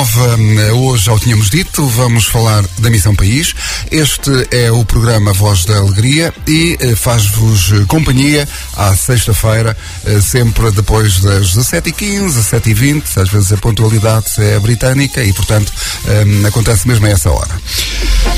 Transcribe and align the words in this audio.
Nova, 0.00 0.38
hoje, 0.72 1.04
já 1.04 1.12
o 1.12 1.18
tínhamos 1.18 1.50
dito, 1.50 1.84
vamos 1.84 2.24
falar 2.24 2.64
da 2.78 2.88
Missão 2.88 3.14
País. 3.14 3.54
Este 3.90 4.30
é 4.50 4.72
o 4.72 4.82
programa 4.82 5.34
Voz 5.34 5.66
da 5.66 5.76
Alegria 5.76 6.32
e 6.48 6.74
eh, 6.80 6.96
faz-vos 6.96 7.84
companhia 7.86 8.48
à 8.78 8.96
sexta-feira, 8.96 9.76
eh, 10.06 10.18
sempre 10.22 10.70
depois 10.70 11.20
das 11.20 11.54
17h15, 11.54 12.30
17h20, 12.30 13.02
às 13.18 13.28
vezes 13.28 13.52
a 13.52 13.58
pontualidade 13.58 14.26
é 14.38 14.58
britânica 14.58 15.22
e, 15.22 15.34
portanto, 15.34 15.70
eh, 16.06 16.46
acontece 16.48 16.88
mesmo 16.88 17.04
a 17.04 17.10
essa 17.10 17.30
hora. 17.30 17.60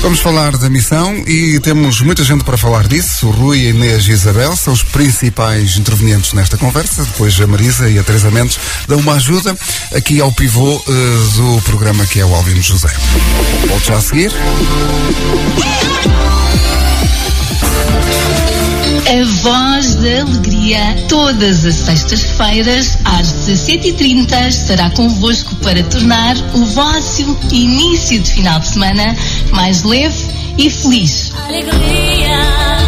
Vamos 0.01 0.19
falar 0.19 0.57
da 0.57 0.69
missão 0.69 1.15
e 1.25 1.61
temos 1.61 2.01
muita 2.01 2.25
gente 2.25 2.43
para 2.43 2.57
falar 2.57 2.89
disso. 2.89 3.27
O 3.27 3.31
Rui, 3.31 3.67
a 3.67 3.69
Inês 3.69 4.05
e 4.05 4.11
a 4.11 4.13
Isabel 4.13 4.53
são 4.57 4.73
os 4.73 4.83
principais 4.83 5.77
intervenientes 5.77 6.33
nesta 6.33 6.57
conversa. 6.57 7.05
Depois 7.05 7.39
a 7.39 7.47
Marisa 7.47 7.89
e 7.89 7.97
a 7.97 8.03
Teresa 8.03 8.29
Mendes 8.29 8.59
dão 8.85 8.99
uma 8.99 9.13
ajuda 9.13 9.55
aqui 9.95 10.19
ao 10.19 10.29
pivô 10.33 10.75
uh, 10.75 11.27
do 11.37 11.52
programa 11.61 12.05
que 12.05 12.19
é 12.19 12.25
o 12.25 12.33
Alvino 12.33 12.61
José. 12.61 12.89
Volte 13.67 13.87
já 13.87 13.97
a 13.97 14.01
seguir. 14.01 14.31
A 19.05 19.25
Voz 19.41 19.95
da 19.95 20.21
Alegria, 20.21 21.05
todas 21.07 21.65
as 21.65 21.75
sextas-feiras, 21.75 22.97
às 23.03 23.27
17h30, 23.47 24.47
estará 24.47 24.89
convosco 24.91 25.55
para 25.57 25.83
tornar 25.83 26.35
o 26.53 26.65
vosso 26.65 27.37
início 27.51 28.19
de 28.19 28.31
final 28.31 28.59
de 28.59 28.67
semana 28.69 29.15
mais 29.51 29.83
leve 29.83 30.25
e 30.57 30.69
feliz. 30.69 31.31
Alegria, 31.45 32.82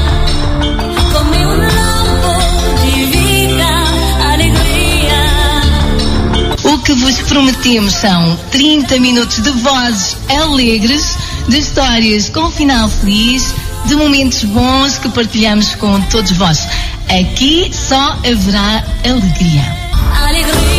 vos 6.95 7.22
prometemos 7.22 7.94
são 7.94 8.38
30 8.52 8.99
minutos 8.99 9.41
de 9.41 9.49
vozes 9.52 10.17
alegres, 10.30 11.17
de 11.48 11.59
histórias 11.59 12.30
com 12.30 12.49
final 12.49 12.89
feliz 12.89 13.53
de 13.86 13.95
momentos 13.95 14.44
bons 14.45 14.97
que 14.97 15.09
partilhamos 15.09 15.75
com 15.75 16.02
todos 16.02 16.31
vós. 16.33 16.67
Aqui 17.09 17.72
só 17.73 18.17
haverá 18.23 18.83
alegria. 19.03 19.75
Alegria. 20.28 20.75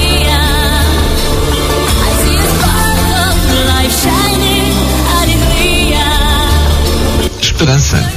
Esperança. 7.41 8.13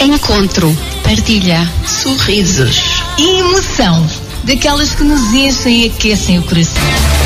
Encontro, 0.00 0.76
partilha, 1.02 1.68
sorrisos 1.86 3.02
e 3.18 3.40
emoção, 3.40 4.06
daquelas 4.44 4.94
que 4.94 5.04
nos 5.04 5.32
enchem 5.32 5.82
e 5.82 5.86
aquecem 5.86 6.38
o 6.38 6.42
coração. 6.42 7.21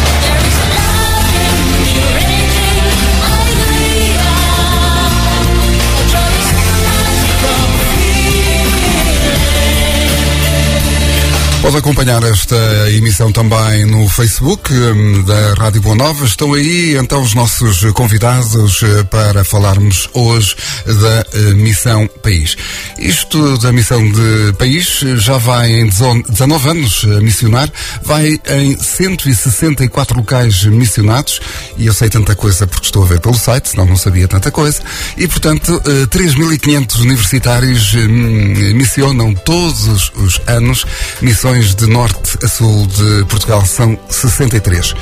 Pode 11.67 11.79
acompanhar 11.79 12.23
esta 12.23 12.57
emissão 12.93 13.33
também 13.33 13.85
no 13.87 14.09
Facebook 14.09 14.73
hum, 14.73 15.25
da 15.25 15.55
Rádio 15.55 15.83
Boa 15.83 15.97
Nova. 15.97 16.25
Estão 16.25 16.55
aí 16.55 16.97
então 16.97 17.21
os 17.21 17.35
nossos 17.35 17.83
convidados 17.93 18.85
eh, 18.85 19.03
para 19.03 19.43
falarmos 19.43 20.09
hoje 20.15 20.55
da 20.87 21.27
eh, 21.35 21.55
Missão 21.55 22.09
País. 22.23 22.57
Isto 22.97 23.59
da 23.59 23.73
Missão 23.73 24.01
de 24.01 24.53
País 24.57 25.01
já 25.17 25.39
vai 25.39 25.73
em 25.73 25.89
19 25.89 26.69
anos 26.69 27.05
a 27.05 27.21
missionar, 27.21 27.69
vai 28.01 28.39
em 28.49 28.79
164 28.79 30.19
locais 30.19 30.63
missionados 30.67 31.41
e 31.77 31.87
eu 31.89 31.93
sei 31.93 32.09
tanta 32.09 32.37
coisa 32.37 32.65
porque 32.69 32.87
estou 32.87 33.03
a 33.03 33.07
ver 33.07 33.19
pelo 33.19 33.35
site, 33.35 33.71
senão 33.71 33.87
não 33.87 33.97
sabia 33.97 34.29
tanta 34.29 34.53
coisa. 34.53 34.81
E 35.17 35.27
portanto, 35.27 35.83
3.500 35.83 36.97
eh, 36.97 37.03
universitários 37.03 37.93
hum, 37.95 38.75
missionam 38.77 39.35
todos 39.35 40.13
os 40.15 40.41
anos 40.47 40.87
missões 41.21 41.56
de 41.65 41.87
norte 41.87 42.39
a 42.45 42.49
sul 42.49 42.87
de 42.87 43.25
Portugal 43.25 43.65
são 43.65 43.99
63. 44.11 44.95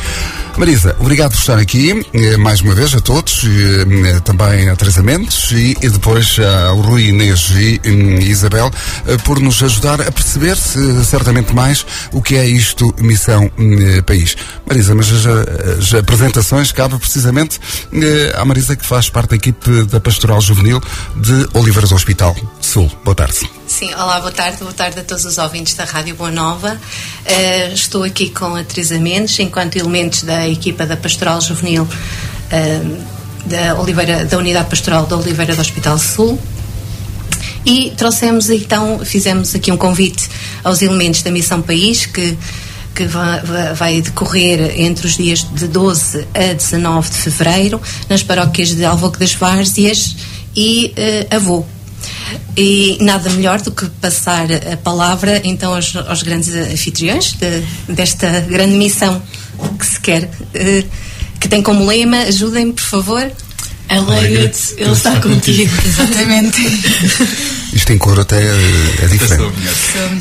Marisa, 0.56 0.94
obrigado 1.00 1.32
por 1.32 1.38
estar 1.38 1.58
aqui, 1.58 2.06
eh, 2.12 2.36
mais 2.36 2.60
uma 2.60 2.74
vez 2.74 2.94
a 2.94 3.00
todos, 3.00 3.42
eh, 3.44 4.20
também 4.20 4.68
a 4.68 4.76
Teresa 4.76 5.02
Mendes 5.02 5.50
e, 5.50 5.74
depois 5.88 6.36
ao 6.68 6.80
Rui 6.80 7.08
Inês 7.08 7.50
e 7.50 7.80
Isabel, 8.22 8.70
eh, 9.06 9.16
por 9.24 9.40
nos 9.40 9.60
ajudar 9.62 10.00
a 10.00 10.12
perceber 10.12 10.56
certamente 10.56 11.52
mais 11.52 11.84
o 12.12 12.22
que 12.22 12.36
é 12.36 12.46
isto 12.46 12.94
Missão 12.98 13.50
País. 14.06 14.36
Marisa, 14.64 14.94
mas 14.94 15.10
as, 15.10 15.26
as 15.26 15.94
apresentações 15.94 16.70
cabe 16.70 16.98
precisamente 16.98 17.58
à 18.36 18.44
Marisa 18.44 18.76
que 18.76 18.86
faz 18.86 19.10
parte 19.10 19.30
da 19.30 19.36
equipe 19.36 19.84
da 19.86 19.98
Pastoral 19.98 20.40
Juvenil 20.40 20.80
de 21.16 21.48
Oliveiras 21.52 21.90
Hospital 21.90 22.36
Sul. 22.60 22.90
Boa 23.04 23.14
tarde. 23.14 23.48
Sim, 23.66 23.92
olá, 23.94 24.20
boa 24.20 24.30
tarde, 24.30 24.58
boa 24.58 24.72
tarde 24.72 25.00
a 25.00 25.04
todos 25.04 25.24
os 25.24 25.38
ouvintes 25.38 25.74
da 25.74 25.84
Rádio 25.84 26.14
Boa 26.14 26.30
Nova. 26.30 26.74
Uh, 26.74 27.72
estou 27.72 28.04
aqui 28.04 28.28
com 28.30 28.54
a 28.54 28.62
Teresa 28.62 28.98
Mendes, 28.98 29.38
enquanto 29.38 29.76
elementos 29.76 30.22
da 30.22 30.43
equipa 30.48 30.86
da 30.86 30.96
Pastoral 30.96 31.40
Juvenil 31.40 31.82
uh, 31.82 33.04
da, 33.46 33.80
Oliveira, 33.80 34.24
da 34.24 34.38
Unidade 34.38 34.68
Pastoral 34.68 35.06
da 35.06 35.16
Oliveira 35.16 35.54
do 35.54 35.60
Hospital 35.60 35.98
Sul. 35.98 36.38
E 37.64 37.92
trouxemos 37.96 38.50
então, 38.50 39.00
fizemos 39.04 39.54
aqui 39.54 39.72
um 39.72 39.76
convite 39.76 40.28
aos 40.62 40.82
elementos 40.82 41.22
da 41.22 41.30
Missão 41.30 41.62
País, 41.62 42.04
que, 42.04 42.36
que 42.94 43.06
vai, 43.06 43.40
vai 43.74 44.00
decorrer 44.02 44.80
entre 44.80 45.06
os 45.06 45.16
dias 45.16 45.46
de 45.50 45.66
12 45.66 46.26
a 46.34 46.52
19 46.52 47.10
de 47.10 47.16
fevereiro, 47.16 47.80
nas 48.08 48.22
paróquias 48.22 48.74
de 48.74 48.84
Alvoque 48.84 49.18
das 49.18 49.32
Várzeas 49.34 50.14
e 50.54 50.94
uh, 51.30 51.36
Avô. 51.36 51.73
E 52.56 52.96
nada 53.00 53.28
melhor 53.30 53.60
do 53.60 53.70
que 53.72 53.86
passar 53.86 54.46
a 54.72 54.76
palavra 54.76 55.40
então 55.44 55.74
aos, 55.74 55.94
aos 55.96 56.22
grandes 56.22 56.54
anfitriões 56.54 57.32
de, 57.32 57.62
desta 57.92 58.40
grande 58.40 58.74
missão 58.74 59.20
que 59.78 59.86
se 59.86 60.00
quer, 60.00 60.24
uh, 60.24 60.88
que 61.40 61.48
tem 61.48 61.62
como 61.62 61.86
lema: 61.86 62.18
ajudem-me, 62.22 62.72
por 62.72 62.82
favor. 62.84 63.32
Alegra-te, 63.88 64.74
ele 64.78 64.92
está 64.92 65.20
contigo. 65.20 65.72
Exatamente. 65.84 66.60
Isto 67.74 67.92
em 67.92 67.98
cor 67.98 68.18
até 68.20 68.40
é 68.40 69.06
diferente. 69.08 69.52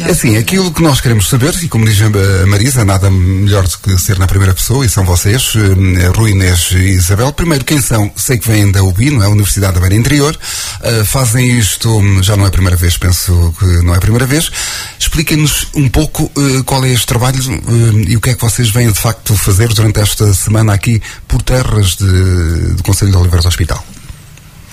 É 0.01 0.11
assim, 0.11 0.37
aquilo 0.37 0.71
que 0.71 0.81
nós 0.81 0.99
queremos 0.99 1.29
saber, 1.29 1.53
e 1.61 1.69
como 1.69 1.85
diz 1.85 2.01
a 2.01 2.47
Marisa, 2.47 2.83
nada 2.83 3.09
melhor 3.11 3.67
do 3.67 3.77
que 3.77 3.97
ser 3.99 4.17
na 4.17 4.25
primeira 4.25 4.53
pessoa, 4.53 4.85
e 4.85 4.89
são 4.89 5.05
vocês, 5.05 5.53
eh, 5.55 6.07
Rui 6.15 6.31
Inês 6.31 6.69
e 6.71 6.93
Isabel. 6.93 7.31
Primeiro, 7.31 7.63
quem 7.63 7.79
são? 7.79 8.11
Sei 8.15 8.39
que 8.39 8.47
vêm 8.47 8.71
da 8.71 8.83
UBI, 8.83 9.11
não 9.11 9.23
é? 9.23 9.27
Universidade 9.27 9.75
da 9.75 9.79
Beira 9.79 9.95
Interior. 9.95 10.35
Uh, 10.81 11.05
fazem 11.05 11.59
isto, 11.59 12.01
já 12.21 12.35
não 12.35 12.45
é 12.45 12.47
a 12.47 12.51
primeira 12.51 12.75
vez, 12.75 12.97
penso 12.97 13.53
que 13.59 13.65
não 13.83 13.93
é 13.93 13.97
a 13.97 14.01
primeira 14.01 14.25
vez. 14.25 14.49
Expliquem-nos 14.99 15.67
um 15.75 15.87
pouco 15.87 16.31
uh, 16.35 16.63
qual 16.63 16.83
é 16.83 16.89
este 16.89 17.05
trabalho 17.05 17.39
uh, 17.39 17.99
e 18.07 18.17
o 18.17 18.21
que 18.21 18.31
é 18.31 18.33
que 18.33 18.41
vocês 18.41 18.71
vêm 18.71 18.91
de 18.91 18.99
facto 18.99 19.35
fazer 19.37 19.69
durante 19.69 19.99
esta 19.99 20.33
semana 20.33 20.73
aqui 20.73 21.01
por 21.27 21.41
terras 21.41 21.95
de, 21.95 22.73
do 22.73 22.83
Conselho 22.83 23.11
de 23.11 23.17
Oliveira 23.17 23.41
do 23.41 23.47
Hospital. 23.47 23.85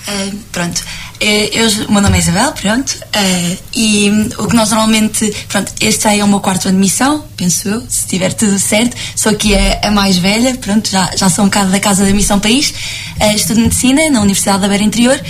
Uh, 0.09 0.37
pronto, 0.51 0.83
eh, 1.21 1.51
eu, 1.53 1.69
o 1.87 1.93
meu 1.93 2.01
nome 2.01 2.17
é 2.17 2.21
Isabel, 2.21 2.53
pronto, 2.53 2.91
uh, 2.91 3.59
e 3.75 4.11
o 4.39 4.49
que 4.49 4.57
nós 4.57 4.71
normalmente, 4.71 5.31
pronto, 5.47 5.71
este 5.79 6.09
aí 6.09 6.21
é 6.21 6.25
o 6.25 6.29
meu 6.29 6.41
quarto 6.41 6.69
ano 6.69 6.77
de 6.77 6.81
missão, 6.81 7.25
penso 7.37 7.69
eu, 7.69 7.81
se 7.83 8.01
estiver 8.01 8.33
tudo 8.33 8.59
certo, 8.59 8.97
sou 9.15 9.31
aqui 9.31 9.55
a, 9.55 9.89
a, 9.89 9.91
mais 9.91 10.17
velha, 10.17 10.57
pronto, 10.57 10.89
já, 10.89 11.11
já 11.15 11.29
sou 11.29 11.45
um 11.45 11.49
bocado 11.49 11.71
da 11.71 11.79
Casa 11.79 12.05
da 12.05 12.13
Missão 12.13 12.41
País, 12.41 12.73
uh, 13.21 13.37
estudo 13.37 13.61
Medicina 13.61 14.09
na 14.11 14.21
Universidade 14.21 14.63
da 14.63 14.69
Beira 14.69 14.83
Interior 14.83 15.21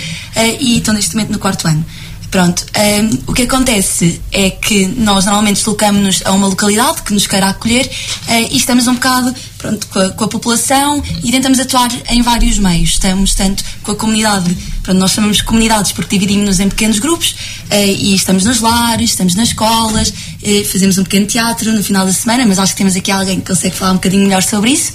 e 0.59 0.77
estou 0.77 0.93
neste 0.93 1.13
momento 1.13 1.33
no 1.33 1.39
quarto 1.39 1.67
ano. 1.67 1.85
Pronto, 2.31 2.65
um, 2.77 3.23
o 3.27 3.33
que 3.33 3.41
acontece 3.41 4.21
é 4.31 4.51
que 4.51 4.85
nós 4.85 5.25
normalmente 5.25 5.57
deslocamos-nos 5.57 6.21
a 6.23 6.31
uma 6.31 6.47
localidade 6.47 7.01
que 7.01 7.13
nos 7.13 7.27
queira 7.27 7.49
acolher 7.49 7.85
uh, 7.85 8.47
e 8.49 8.55
estamos 8.55 8.87
um 8.87 8.93
bocado 8.93 9.35
pronto, 9.57 9.85
com, 9.87 9.99
a, 9.99 10.09
com 10.11 10.23
a 10.23 10.27
população 10.29 11.03
e 11.25 11.29
tentamos 11.29 11.59
atuar 11.59 11.91
em 12.07 12.21
vários 12.21 12.57
meios. 12.57 12.91
Estamos 12.91 13.35
tanto 13.35 13.65
com 13.83 13.91
a 13.91 13.95
comunidade, 13.97 14.49
pronto, 14.81 14.97
nós 14.97 15.11
chamamos 15.11 15.41
comunidades 15.41 15.91
porque 15.91 16.17
dividimos-nos 16.17 16.61
em 16.61 16.69
pequenos 16.69 16.99
grupos 16.99 17.31
uh, 17.31 17.75
e 17.75 18.15
estamos 18.15 18.45
nos 18.45 18.61
lares, 18.61 19.09
estamos 19.09 19.35
nas 19.35 19.49
escolas, 19.49 20.07
uh, 20.07 20.65
fazemos 20.71 20.97
um 20.97 21.03
pequeno 21.03 21.25
teatro 21.25 21.73
no 21.73 21.83
final 21.83 22.05
da 22.05 22.13
semana, 22.13 22.45
mas 22.45 22.59
acho 22.59 22.71
que 22.71 22.77
temos 22.77 22.95
aqui 22.95 23.11
alguém 23.11 23.41
que 23.41 23.47
consegue 23.47 23.75
falar 23.75 23.91
um 23.91 23.95
bocadinho 23.95 24.23
melhor 24.23 24.41
sobre 24.41 24.71
isso. 24.71 24.93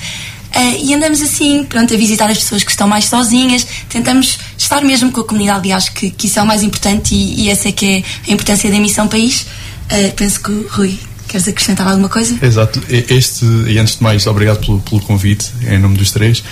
Uh, 0.56 0.82
e 0.82 0.94
andamos 0.94 1.20
assim, 1.20 1.64
pronto, 1.64 1.92
a 1.92 1.96
visitar 1.98 2.30
as 2.30 2.38
pessoas 2.38 2.64
que 2.64 2.70
estão 2.70 2.88
mais 2.88 3.04
sozinhas, 3.04 3.66
tentamos 3.90 4.38
estar 4.66 4.82
mesmo 4.82 5.10
com 5.12 5.20
a 5.20 5.24
comunidade 5.24 5.68
e 5.68 5.72
acho 5.72 5.92
que, 5.92 6.10
que 6.10 6.26
isso 6.26 6.38
é 6.38 6.42
o 6.42 6.46
mais 6.46 6.62
importante 6.62 7.14
e, 7.14 7.44
e 7.44 7.50
essa 7.50 7.68
é 7.68 7.72
que 7.72 7.86
é 7.86 8.02
a 8.28 8.32
importância 8.32 8.70
da 8.70 8.78
missão 8.78 9.08
país. 9.08 9.46
Uh, 9.90 10.12
penso 10.16 10.42
que 10.42 10.66
Rui 10.68 10.98
Queres 11.28 11.48
acrescentar 11.48 11.88
alguma 11.88 12.08
coisa? 12.08 12.38
Exato. 12.40 12.80
Este, 12.88 13.44
e 13.44 13.78
antes 13.78 13.96
de 13.96 14.02
mais, 14.02 14.26
obrigado 14.26 14.64
pelo, 14.64 14.80
pelo 14.80 15.00
convite, 15.00 15.50
em 15.62 15.78
nome 15.78 15.96
dos 15.96 16.12
três. 16.12 16.38
Uh, 16.38 16.44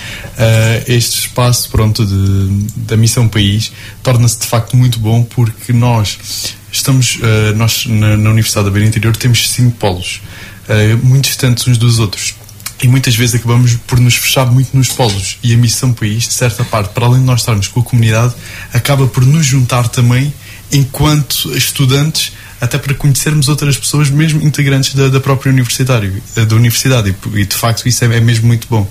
este 0.87 1.19
espaço, 1.19 1.69
pronto, 1.69 2.05
de, 2.05 2.67
da 2.75 2.97
Missão 2.97 3.27
País 3.27 3.71
torna-se 4.03 4.39
de 4.39 4.45
facto 4.45 4.75
muito 4.75 4.99
bom 4.99 5.23
porque 5.23 5.71
nós 5.71 6.19
estamos, 6.71 7.15
uh, 7.15 7.55
nós 7.55 7.85
na, 7.85 8.17
na, 8.17 8.29
Universidade 8.29 8.65
da 8.65 8.71
Beira 8.71 8.87
Interior 8.87 9.15
temos 9.15 9.49
cinco 9.49 9.77
polos, 9.77 10.21
uh, 10.67 11.05
muito 11.05 11.25
distantes 11.25 11.65
uns 11.67 11.77
dos 11.77 11.99
outros. 11.99 12.35
E 12.81 12.87
muitas 12.87 13.15
vezes 13.15 13.35
acabamos 13.35 13.75
por 13.87 13.99
nos 13.99 14.15
fechar 14.15 14.45
muito 14.51 14.75
nos 14.75 14.89
polos. 14.89 15.37
E 15.43 15.53
a 15.53 15.57
missão 15.57 15.93
país, 15.93 16.23
de 16.23 16.33
certa 16.33 16.63
parte, 16.63 16.93
para 16.93 17.05
além 17.05 17.19
de 17.19 17.25
nós 17.25 17.41
estarmos 17.41 17.67
com 17.67 17.79
a 17.79 17.83
comunidade, 17.83 18.33
acaba 18.73 19.07
por 19.07 19.25
nos 19.25 19.45
juntar 19.45 19.87
também 19.87 20.33
enquanto 20.71 21.55
estudantes 21.55 22.33
até 22.59 22.77
para 22.77 22.93
conhecermos 22.93 23.47
outras 23.47 23.77
pessoas, 23.77 24.09
mesmo 24.09 24.41
integrantes 24.41 24.95
da, 24.95 25.07
da 25.07 25.19
própria 25.19 25.51
universitário, 25.51 26.21
da 26.35 26.55
universidade. 26.55 27.15
E, 27.33 27.39
e 27.39 27.45
de 27.45 27.55
facto 27.55 27.87
isso 27.87 28.03
é, 28.03 28.17
é 28.17 28.19
mesmo 28.19 28.47
muito 28.47 28.67
bom. 28.69 28.89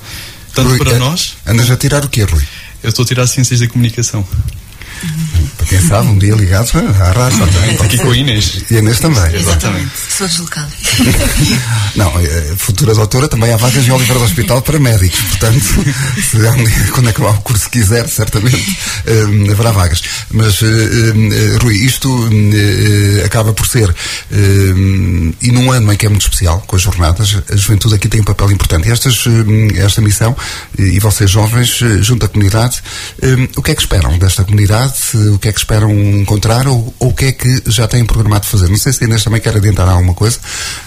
Tanto 0.54 0.68
Rui, 0.68 0.78
para 0.78 0.92
é, 0.92 0.98
nós 0.98 1.36
andas 1.46 1.70
a 1.70 1.76
tirar 1.76 2.04
o 2.04 2.08
quê, 2.08 2.22
Rui? 2.24 2.42
eu 2.82 2.90
estou 2.90 3.02
a 3.02 3.08
tirar 3.08 3.26
Ciências 3.26 3.60
da 3.60 3.66
Comunicação. 3.66 4.22
Para 4.22 5.33
quem 5.64 5.80
sabe, 5.80 6.08
um 6.08 6.18
dia 6.18 6.34
ligado 6.34 6.70
à 6.76 7.12
rádio 7.12 7.46
também. 7.46 7.76
Aqui 7.76 7.98
com 7.98 8.10
a 8.10 8.16
Inês. 8.16 8.64
E 8.70 8.76
a 8.76 8.78
Inês 8.78 9.00
também. 9.00 9.34
Exatamente. 9.34 9.90
Sou 10.10 10.26
deslocada. 10.26 10.70
Não, 11.96 12.12
eh, 12.20 12.54
futura 12.56 12.94
doutora, 12.94 13.28
também 13.28 13.52
há 13.52 13.56
vagas 13.56 13.86
em 13.86 13.90
Oliveira 13.92 14.18
do 14.18 14.24
Hospital 14.24 14.62
para 14.62 14.78
médicos. 14.78 15.20
Portanto, 15.20 15.60
se 16.30 16.36
um 16.36 16.64
dia, 16.64 16.88
quando 16.92 17.08
acabar 17.08 17.30
o 17.30 17.40
curso 17.42 17.70
quiser, 17.70 18.08
certamente 18.08 18.76
um, 19.06 19.50
haverá 19.50 19.72
vagas. 19.72 20.02
Mas, 20.30 20.60
uh, 20.60 20.66
uh, 20.66 21.62
Rui, 21.62 21.74
isto 21.76 22.08
uh, 22.08 23.24
acaba 23.24 23.52
por 23.52 23.66
ser, 23.66 23.94
e 25.40 25.52
num 25.52 25.70
ano 25.70 25.92
em 25.92 25.96
que 25.96 26.06
é 26.06 26.08
muito 26.08 26.22
especial, 26.22 26.60
com 26.66 26.76
as 26.76 26.82
jornadas, 26.82 27.36
a 27.50 27.56
juventude 27.56 27.94
aqui 27.94 28.08
tem 28.08 28.20
um 28.20 28.24
papel 28.24 28.50
importante. 28.52 28.88
E 28.88 28.92
estas, 28.92 29.24
esta 29.76 30.00
missão, 30.00 30.36
e 30.78 30.98
vocês 30.98 31.30
jovens, 31.30 31.80
junto 32.00 32.26
à 32.26 32.28
comunidade, 32.28 32.82
o 33.56 33.62
que 33.62 33.70
é 33.70 33.74
que 33.74 33.80
esperam 33.80 34.18
desta 34.18 34.44
comunidade? 34.44 34.94
o 35.32 35.38
que 35.38 35.48
é 35.48 35.52
que 35.54 35.60
esperam 35.60 35.90
encontrar 35.92 36.66
ou, 36.66 36.94
ou, 36.98 37.08
o 37.08 37.14
que 37.14 37.26
é 37.26 37.32
que 37.32 37.62
já 37.66 37.86
têm 37.86 38.04
programado 38.04 38.46
fazer. 38.46 38.68
Não 38.68 38.76
sei 38.76 38.92
se 38.92 39.04
a 39.04 39.06
Inês 39.06 39.24
também 39.24 39.40
quer 39.40 39.56
adiantar 39.56 39.88
alguma 39.88 40.14
coisa. 40.14 40.38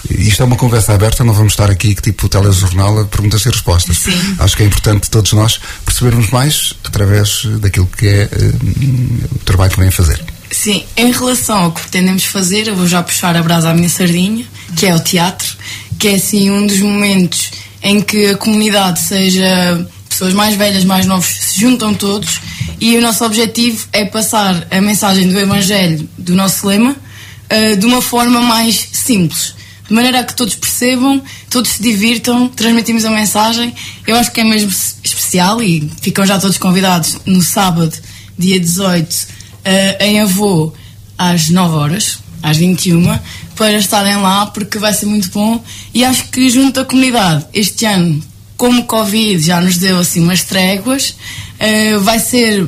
Isto 0.09 0.43
é 0.43 0.45
uma 0.45 0.55
conversa 0.55 0.93
aberta, 0.93 1.23
não 1.23 1.33
vamos 1.33 1.53
estar 1.53 1.71
aqui 1.71 1.95
tipo 1.95 2.27
telejornal 2.29 2.99
a 2.99 3.05
perguntas 3.05 3.45
e 3.45 3.49
respostas. 3.49 3.97
Sim. 3.97 4.35
Acho 4.37 4.57
que 4.57 4.63
é 4.63 4.65
importante 4.65 5.09
todos 5.09 5.33
nós 5.33 5.59
percebermos 5.85 6.29
mais 6.29 6.73
através 6.83 7.45
daquilo 7.59 7.87
que 7.87 8.07
é 8.07 8.29
uh, 8.31 9.35
o 9.35 9.39
trabalho 9.39 9.71
que 9.71 9.79
vêm 9.79 9.91
fazer. 9.91 10.21
Sim, 10.51 10.83
em 10.95 11.11
relação 11.11 11.65
ao 11.65 11.71
que 11.71 11.81
pretendemos 11.81 12.25
fazer, 12.25 12.67
eu 12.67 12.75
vou 12.75 12.87
já 12.87 13.03
puxar 13.03 13.35
a 13.35 13.43
brasa 13.43 13.69
à 13.69 13.73
minha 13.73 13.89
sardinha, 13.89 14.45
que 14.75 14.85
é 14.85 14.95
o 14.95 14.99
teatro, 14.99 15.55
que 15.99 16.09
é 16.09 16.15
assim 16.15 16.49
um 16.49 16.65
dos 16.65 16.79
momentos 16.79 17.51
em 17.83 18.01
que 18.01 18.27
a 18.27 18.37
comunidade, 18.37 18.99
seja 18.99 19.85
pessoas 20.09 20.33
mais 20.33 20.55
velhas, 20.55 20.83
mais 20.83 21.05
novos, 21.05 21.27
se 21.27 21.61
juntam 21.61 21.93
todos 21.93 22.39
e 22.79 22.97
o 22.97 23.01
nosso 23.01 23.25
objetivo 23.25 23.87
é 23.91 24.05
passar 24.05 24.67
a 24.69 24.79
mensagem 24.79 25.27
do 25.27 25.37
Evangelho, 25.37 26.07
do 26.17 26.35
nosso 26.35 26.67
lema, 26.67 26.91
uh, 26.95 27.75
de 27.75 27.85
uma 27.85 28.01
forma 28.01 28.41
mais 28.41 28.89
simples. 28.93 29.55
De 29.87 29.93
maneira 29.93 30.19
a 30.19 30.23
que 30.23 30.35
todos 30.35 30.53
percebam, 30.55 31.21
todos 31.49 31.71
se 31.71 31.81
divirtam, 31.81 32.49
transmitimos 32.49 33.05
a 33.05 33.09
mensagem. 33.09 33.73
Eu 34.05 34.17
acho 34.17 34.31
que 34.31 34.41
é 34.41 34.43
mesmo 34.43 34.69
especial 35.03 35.61
e 35.63 35.89
ficam 36.01 36.25
já 36.25 36.37
todos 36.37 36.57
convidados 36.57 37.17
no 37.25 37.41
sábado, 37.41 37.97
dia 38.37 38.59
18, 38.59 39.13
uh, 39.13 39.27
eh, 39.63 39.97
em 40.07 40.19
Avô, 40.19 40.73
às 41.17 41.49
9 41.49 41.75
horas, 41.75 42.19
às 42.43 42.57
21, 42.57 43.17
para 43.55 43.73
estarem 43.73 44.17
lá, 44.17 44.45
porque 44.47 44.77
vai 44.77 44.93
ser 44.93 45.05
muito 45.07 45.29
bom. 45.31 45.63
E 45.93 46.05
acho 46.05 46.25
que 46.29 46.49
junto 46.49 46.79
à 46.79 46.85
comunidade, 46.85 47.45
este 47.53 47.85
ano, 47.85 48.21
como 48.57 48.81
o 48.81 48.85
Covid 48.85 49.39
já 49.39 49.61
nos 49.61 49.77
deu 49.77 49.99
assim 49.99 50.21
umas 50.21 50.43
tréguas, 50.43 51.11
uh, 51.11 51.99
vai 52.01 52.19
ser 52.19 52.67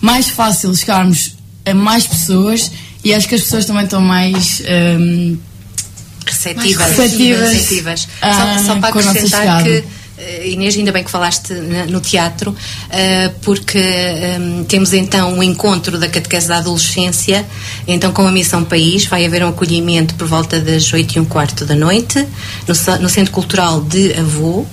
mais 0.00 0.28
fácil 0.28 0.74
chegarmos 0.76 1.36
a 1.64 1.74
mais 1.74 2.06
pessoas 2.06 2.70
e 3.02 3.14
acho 3.14 3.26
que 3.26 3.34
as 3.34 3.40
pessoas 3.42 3.64
também 3.64 3.84
estão 3.84 4.00
mais. 4.00 4.60
Um, 4.60 4.64
ehm, 4.66 5.38
receptivas. 6.24 6.88
receptivas, 6.88 7.52
receptivas. 7.52 8.08
Ah, 8.20 8.58
só, 8.58 8.66
só 8.66 8.76
para 8.78 8.88
acrescentar 8.90 9.64
que 9.64 9.84
eh, 10.18 10.50
Inês, 10.50 10.76
ainda 10.76 10.92
bem 10.92 11.02
que 11.02 11.10
falaste 11.10 11.52
no 11.88 12.00
teatro, 12.00 12.50
uh, 12.52 13.34
porque 13.42 13.78
ehm, 13.78 14.62
temos 14.64 14.92
então 14.92 15.34
um 15.34 15.42
encontro 15.42 15.98
da 15.98 16.08
catequese 16.08 16.48
da 16.48 16.58
adolescência, 16.58 17.44
então 17.88 18.12
com 18.12 18.26
a 18.26 18.30
Missão 18.30 18.62
País, 18.62 19.06
vai 19.06 19.26
haver 19.26 19.42
um 19.44 19.48
acolhimento 19.48 20.14
por 20.14 20.28
volta 20.28 20.60
das 20.60 20.92
8 20.92 21.16
e 21.16 21.20
um 21.20 21.24
quarto 21.24 21.64
da 21.64 21.74
noite, 21.74 22.24
no, 22.68 22.98
no 23.00 23.08
Centro 23.08 23.32
Cultural 23.32 23.80
de 23.80 24.12
Avô, 24.14 24.64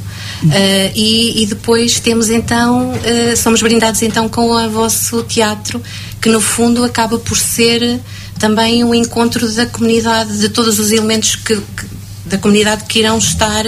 Uh, 0.43 0.91
e, 0.95 1.43
e, 1.43 1.45
depois 1.47 1.99
temos 1.99 2.29
então, 2.29 2.93
uh, 2.93 3.37
somos 3.37 3.61
brindados 3.61 4.01
então 4.01 4.29
com 4.29 4.49
o 4.49 4.69
vosso 4.69 5.21
teatro, 5.23 5.81
que 6.21 6.29
no 6.29 6.39
fundo 6.39 6.83
acaba 6.83 7.19
por 7.19 7.37
ser 7.37 7.99
também 8.39 8.83
um 8.83 8.95
encontro 8.95 9.51
da 9.53 9.65
comunidade, 9.65 10.37
de 10.37 10.47
todos 10.47 10.79
os 10.79 10.91
elementos 10.91 11.35
que, 11.35 11.57
que 11.57 11.85
da 12.25 12.37
comunidade 12.37 12.85
que 12.85 12.99
irão 12.99 13.17
estar 13.17 13.65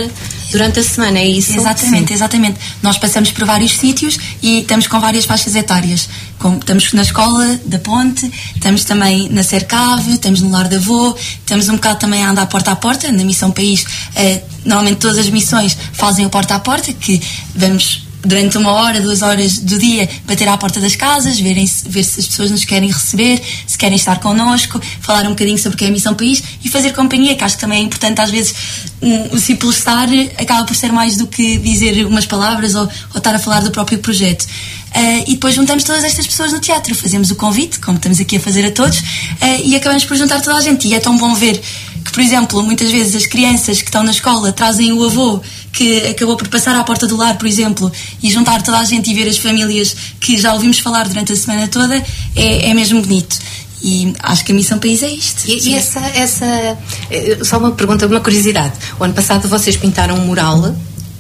durante 0.52 0.80
a 0.80 0.84
semana, 0.84 1.20
é 1.20 1.28
isso? 1.28 1.54
Exatamente, 1.56 2.10
Sim. 2.10 2.14
exatamente. 2.14 2.60
Nós 2.84 2.98
passamos 2.98 3.32
por 3.32 3.46
vários 3.46 3.72
sítios 3.74 4.18
e 4.42 4.60
estamos 4.60 4.88
com 4.88 5.00
várias 5.00 5.26
faixas 5.26 5.56
etárias. 5.56 6.10
Com, 6.38 6.58
estamos 6.58 6.92
na 6.94 7.02
escola 7.02 7.60
da 7.66 7.80
Ponte, 7.80 8.32
estamos 8.56 8.84
também 8.84 9.30
na 9.30 9.44
Cercave, 9.44 10.14
estamos 10.14 10.42
no 10.42 10.50
Lar 10.50 10.68
da 10.68 10.78
Avô, 10.78 11.16
estamos 11.18 11.70
um 11.70 11.76
bocado 11.76 12.00
também 12.00 12.24
a 12.24 12.30
andar 12.30 12.46
porta 12.48 12.72
a 12.72 12.76
porta, 12.76 13.12
na 13.12 13.24
Missão 13.24 13.52
País. 13.52 13.86
Eh, 14.16 14.42
normalmente 14.66 14.98
todas 14.98 15.18
as 15.18 15.30
missões 15.30 15.78
fazem 15.94 16.26
o 16.26 16.30
porta 16.30 16.56
a 16.56 16.60
porta, 16.60 16.92
que 16.94 17.22
vamos 17.56 18.11
durante 18.24 18.58
uma 18.58 18.72
hora, 18.72 19.02
duas 19.02 19.22
horas 19.22 19.60
do 19.60 19.78
dia, 19.78 20.10
bater 20.26 20.48
à 20.48 20.58
porta 20.58 20.80
das 20.80 20.96
casas, 20.96 21.40
verem 21.40 21.70
ver 21.88 22.04
se 22.04 22.20
as 22.20 22.28
pessoas 22.28 22.52
nos 22.52 22.66
querem 22.66 22.90
receber, 22.90 23.42
se 23.66 23.78
querem 23.78 23.96
estar 23.96 24.20
connosco, 24.20 24.80
falar 25.02 25.26
um 25.26 25.30
bocadinho 25.30 25.58
sobre 25.58 25.76
o 25.76 25.78
que 25.78 25.86
é 25.86 25.88
a 25.88 25.92
Missão 25.92 26.14
País 26.14 26.42
e 26.64 26.70
fazer 26.70 26.94
companhia, 26.94 27.36
que 27.36 27.44
acho 27.44 27.56
que 27.56 27.62
também 27.62 27.80
é 27.80 27.84
importante, 27.84 28.22
às 28.22 28.30
vezes, 28.30 28.54
um, 29.02 29.36
o 29.36 29.40
simples 29.40 29.78
estar 29.78 30.08
acaba 30.38 30.66
por 30.66 30.76
ser 30.76 30.92
mais 30.92 31.18
do 31.18 31.28
que 31.28 31.58
dizer 31.58 32.06
umas 32.06 32.26
palavras 32.26 32.76
ou, 32.76 32.84
ou 32.84 33.18
estar 33.18 33.34
a 33.34 33.40
falar 33.40 33.62
do 33.62 33.72
próprio 33.72 34.00
projeto. 34.00 34.46
Uh, 34.94 35.24
e 35.26 35.32
depois 35.34 35.56
juntamos 35.56 35.84
todas 35.84 36.04
estas 36.04 36.28
pessoas 36.28 36.52
no 36.52 36.60
teatro, 36.60 36.94
fazemos 36.94 37.32
o 37.32 37.36
convite, 37.36 37.80
como 37.80 37.98
estamos 37.98 38.20
aqui 38.20 38.36
a 38.36 38.40
fazer 38.40 38.66
a 38.66 38.72
todos, 38.72 39.00
uh, 39.00 39.62
e 39.64 39.76
acabamos 39.76 40.04
por 40.04 40.18
juntar 40.18 40.42
toda 40.42 40.58
a 40.58 40.62
gente. 40.62 40.88
E 40.88 40.94
é 40.94 41.00
tão 41.00 41.18
bom 41.18 41.34
ver 41.34 41.62
que, 42.04 42.12
por 42.12 42.22
exemplo, 42.22 42.62
muitas 42.62 42.92
vezes 42.92 43.16
as 43.16 43.26
crianças 43.26 43.82
que 43.82 43.88
estão 43.88 44.04
na 44.04 44.12
escola 44.12 44.52
trazem 44.52 44.92
o 44.92 45.04
avô 45.04 45.42
que 45.72 46.08
acabou 46.08 46.36
por 46.36 46.48
passar 46.50 46.76
à 46.76 46.84
porta 46.84 47.08
do 47.08 47.16
lar, 47.16 47.38
por 47.38 47.48
exemplo, 47.48 47.92
e 48.22 48.30
juntar 48.30 48.62
toda 48.62 48.80
a 48.80 48.84
gente 48.84 49.10
e 49.10 49.14
ver 49.14 49.30
as 49.30 49.38
famílias 49.38 49.96
que 50.20 50.38
já 50.38 50.54
ouvimos 50.54 50.80
falar 50.80 51.08
durante 51.08 51.32
a 51.32 51.36
semana 51.36 51.68
toda, 51.68 51.96
é, 52.36 52.70
é 52.70 52.74
mesmo 52.74 53.02
bonito. 53.02 53.38
E 53.84 54.14
acho 54.22 54.46
que 54.46 54.52
a 54.52 54.56
missão 54.56 54.78
país 54.78 55.02
é 55.02 55.10
isto. 55.10 55.50
E, 55.50 55.70
e 55.70 55.76
essa, 55.76 56.00
essa. 56.14 56.78
Eh, 57.10 57.40
só 57.44 57.58
uma 57.58 57.72
pergunta, 57.72 58.06
uma 58.06 58.20
curiosidade. 58.20 58.74
O 59.00 59.04
ano 59.04 59.14
passado 59.14 59.48
vocês 59.48 59.76
pintaram 59.76 60.16
um 60.18 60.26
mural 60.26 60.76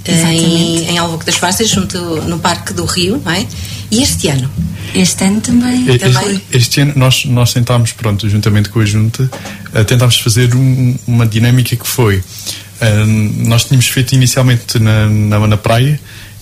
em, 0.09 0.89
em 0.89 0.97
Alvoque 0.97 1.25
das 1.25 1.35
Farsas, 1.35 1.69
junto 1.69 1.97
no 2.21 2.39
Parque 2.39 2.73
do 2.73 2.85
Rio, 2.85 3.21
não 3.23 3.31
é? 3.31 3.45
E 3.89 4.01
este 4.01 4.29
ano? 4.29 4.49
Este 4.95 5.23
ano 5.23 5.41
também. 5.41 5.87
Este, 5.87 5.99
também. 5.99 6.41
este 6.51 6.81
ano 6.81 6.93
nós, 6.95 7.25
nós 7.25 7.53
tentámos, 7.53 7.91
pronto, 7.91 8.27
juntamente 8.29 8.69
com 8.69 8.79
a 8.79 8.85
Junta, 8.85 9.29
uh, 9.73 9.85
tentámos 9.85 10.19
fazer 10.19 10.55
um, 10.55 10.95
uma 11.07 11.25
dinâmica 11.25 11.75
que 11.75 11.87
foi. 11.87 12.17
Uh, 12.17 13.47
nós 13.47 13.65
tínhamos 13.65 13.87
feito 13.87 14.13
inicialmente 14.13 14.79
na, 14.79 15.07
na, 15.07 15.47
na 15.47 15.57
praia 15.57 15.99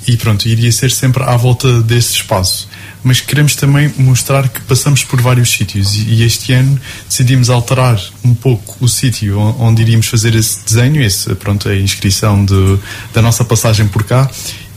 e 0.07 0.15
pronto, 0.17 0.48
iria 0.48 0.72
ser 0.72 0.91
sempre 0.91 1.24
à 1.24 1.36
volta 1.36 1.81
desse 1.81 2.13
espaço 2.13 2.67
mas 3.03 3.22
queremos 3.22 3.56
também 3.56 3.91
mostrar 3.98 4.48
que 4.50 4.62
passamos 4.62 5.03
por 5.03 5.22
vários 5.22 5.50
sítios 5.51 5.96
e, 5.96 6.24
este 6.24 6.53
ano 6.53 6.79
decidimos 7.08 7.50
alterar 7.50 8.00
um 8.24 8.34
pouco 8.34 8.77
o 8.82 8.88
sítio 8.88 9.39
onde 9.39 9.82
iríamos 9.82 10.08
fazer 10.08 10.36
esse 10.36 10.63
desenho, 10.65 11.01
esse, 11.01 11.34
pronto, 11.36 11.70
a 11.70 11.75
inscrição 11.75 12.44
de, 12.44 12.77
da 13.13 13.22
nossa 13.22 13.44
passagem 13.46 13.88
por 13.88 14.03
cá 14.03 14.29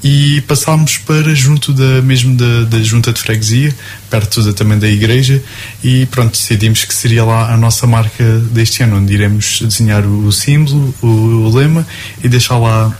e 0.05 0.41
passámos 0.43 0.99
para 0.99 1.35
junto 1.35 1.73
da 1.73 2.02
mesmo 2.02 2.37
da, 2.37 2.64
da 2.64 2.83
junta 2.83 3.12
de 3.12 3.21
freguesia, 3.21 3.75
perto 4.11 4.43
da, 4.43 4.52
também 4.52 4.79
da 4.79 4.88
igreja 4.88 5.43
e 5.83 6.07
pronto, 6.07 6.33
decidimos 6.33 6.85
que 6.85 6.95
seria 6.95 7.25
lá 7.25 7.52
a 7.52 7.57
nossa 7.57 7.87
marca 7.87 8.38
deste 8.50 8.83
ano, 8.83 8.97
onde 8.99 9.14
iremos 9.14 9.61
desenhar 9.62 10.05
o, 10.05 10.26
o 10.26 10.33
símbolo, 10.33 10.95
o, 11.00 11.07
o, 11.07 11.55
lema 11.55 11.87
e 12.23 12.29
deixar 12.29 12.59
lá 12.59 12.97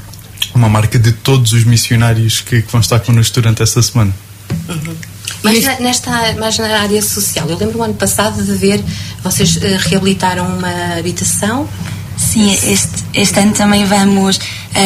uma 0.55 0.69
marca 0.69 0.99
de 0.99 1.13
todos 1.13 1.53
os 1.53 1.65
missionários 1.65 2.41
que, 2.41 2.63
que 2.63 2.71
vão 2.71 2.81
estar 2.81 3.01
connosco 3.01 3.35
durante 3.35 3.63
essa 3.63 3.83
semana. 3.83 4.15
Uhum. 4.69 5.12
Mas 5.43 5.65
na, 5.65 5.81
nesta, 5.81 6.11
mas 6.39 6.59
na 6.59 6.81
área 6.81 7.03
social, 7.03 7.49
eu 7.49 7.57
lembro 7.57 7.79
o 7.79 7.83
ano 7.83 7.95
passado 7.95 8.43
de 8.43 8.53
ver, 8.53 8.83
vocês 9.23 9.57
uh, 9.57 9.61
reabilitaram 9.89 10.47
uma 10.47 10.99
habitação 10.99 11.69
Sim, 12.17 12.51
este, 12.51 13.05
este 13.15 13.41
ano 13.41 13.53
também 13.53 13.85
vamos 13.85 14.37
uh, 14.37 14.41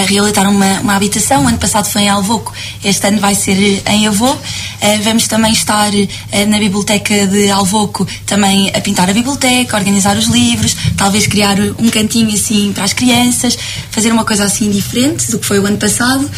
realizar 0.08 0.48
uma, 0.48 0.80
uma 0.80 0.96
habitação. 0.96 1.44
O 1.44 1.48
ano 1.48 1.58
passado 1.58 1.86
foi 1.86 2.02
em 2.02 2.08
Alvoco, 2.08 2.52
este 2.82 3.06
ano 3.06 3.20
vai 3.20 3.34
ser 3.34 3.82
em 3.86 4.06
Avô. 4.06 4.36
Uh, 4.76 5.02
vamos 5.02 5.26
também 5.26 5.52
estar 5.52 5.92
uh, 5.92 6.46
na 6.48 6.58
biblioteca 6.58 7.26
de 7.26 7.50
Alvoco, 7.50 8.06
também 8.26 8.70
a 8.74 8.80
pintar 8.80 9.08
a 9.08 9.12
biblioteca, 9.12 9.76
organizar 9.76 10.16
os 10.16 10.26
livros, 10.26 10.76
talvez 10.96 11.26
criar 11.26 11.58
um 11.78 11.88
cantinho 11.88 12.32
assim 12.32 12.72
para 12.72 12.84
as 12.84 12.92
crianças, 12.92 13.56
fazer 13.90 14.12
uma 14.12 14.24
coisa 14.24 14.44
assim 14.44 14.70
diferente 14.70 15.30
do 15.30 15.38
que 15.38 15.46
foi 15.46 15.58
o 15.58 15.66
ano 15.66 15.78
passado. 15.78 16.30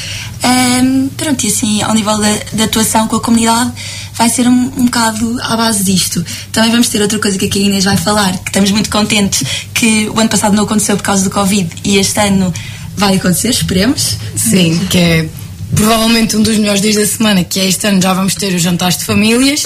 Um, 0.83 1.09
pronto, 1.09 1.45
e 1.45 1.49
assim, 1.49 1.83
ao 1.83 1.95
nível 1.95 2.18
da, 2.18 2.38
da 2.52 2.64
atuação 2.64 3.09
com 3.09 3.16
a 3.16 3.21
comunidade, 3.21 3.73
vai 4.14 4.28
ser 4.28 4.47
um, 4.49 4.73
um 4.76 4.85
bocado 4.85 5.38
à 5.42 5.57
base 5.57 5.85
disto. 5.85 6.25
Também 6.52 6.71
vamos 6.71 6.88
ter 6.88 7.00
outra 7.00 7.18
coisa 7.18 7.38
que 7.38 7.59
a 7.59 7.62
Inês 7.62 7.85
vai 7.85 7.97
falar, 7.97 8.37
que 8.38 8.50
estamos 8.50 8.71
muito 8.71 8.90
contentes 8.90 9.45
que 9.75 10.09
o 10.09 10.18
ano 10.18 10.28
passado 10.28 10.54
não 10.54 10.64
aconteceu 10.64 10.97
por 10.97 11.02
causa 11.02 11.25
do 11.25 11.30
Covid 11.30 11.68
e 11.85 11.97
este 11.99 12.18
ano 12.21 12.52
vai 12.97 13.16
acontecer, 13.16 13.50
esperemos. 13.50 14.16
Sim, 14.37 14.78
que 14.90 14.99
é 14.99 15.28
provavelmente 15.75 16.37
um 16.37 16.42
dos 16.42 16.56
melhores 16.56 16.80
dias 16.80 16.96
da 16.96 17.06
semana, 17.06 17.44
que 17.44 17.60
é 17.60 17.66
este 17.66 17.87
ano 17.87 18.00
já 18.00 18.12
vamos 18.12 18.34
ter 18.34 18.54
os 18.54 18.62
jantares 18.62 18.98
de 18.98 19.04
famílias, 19.04 19.64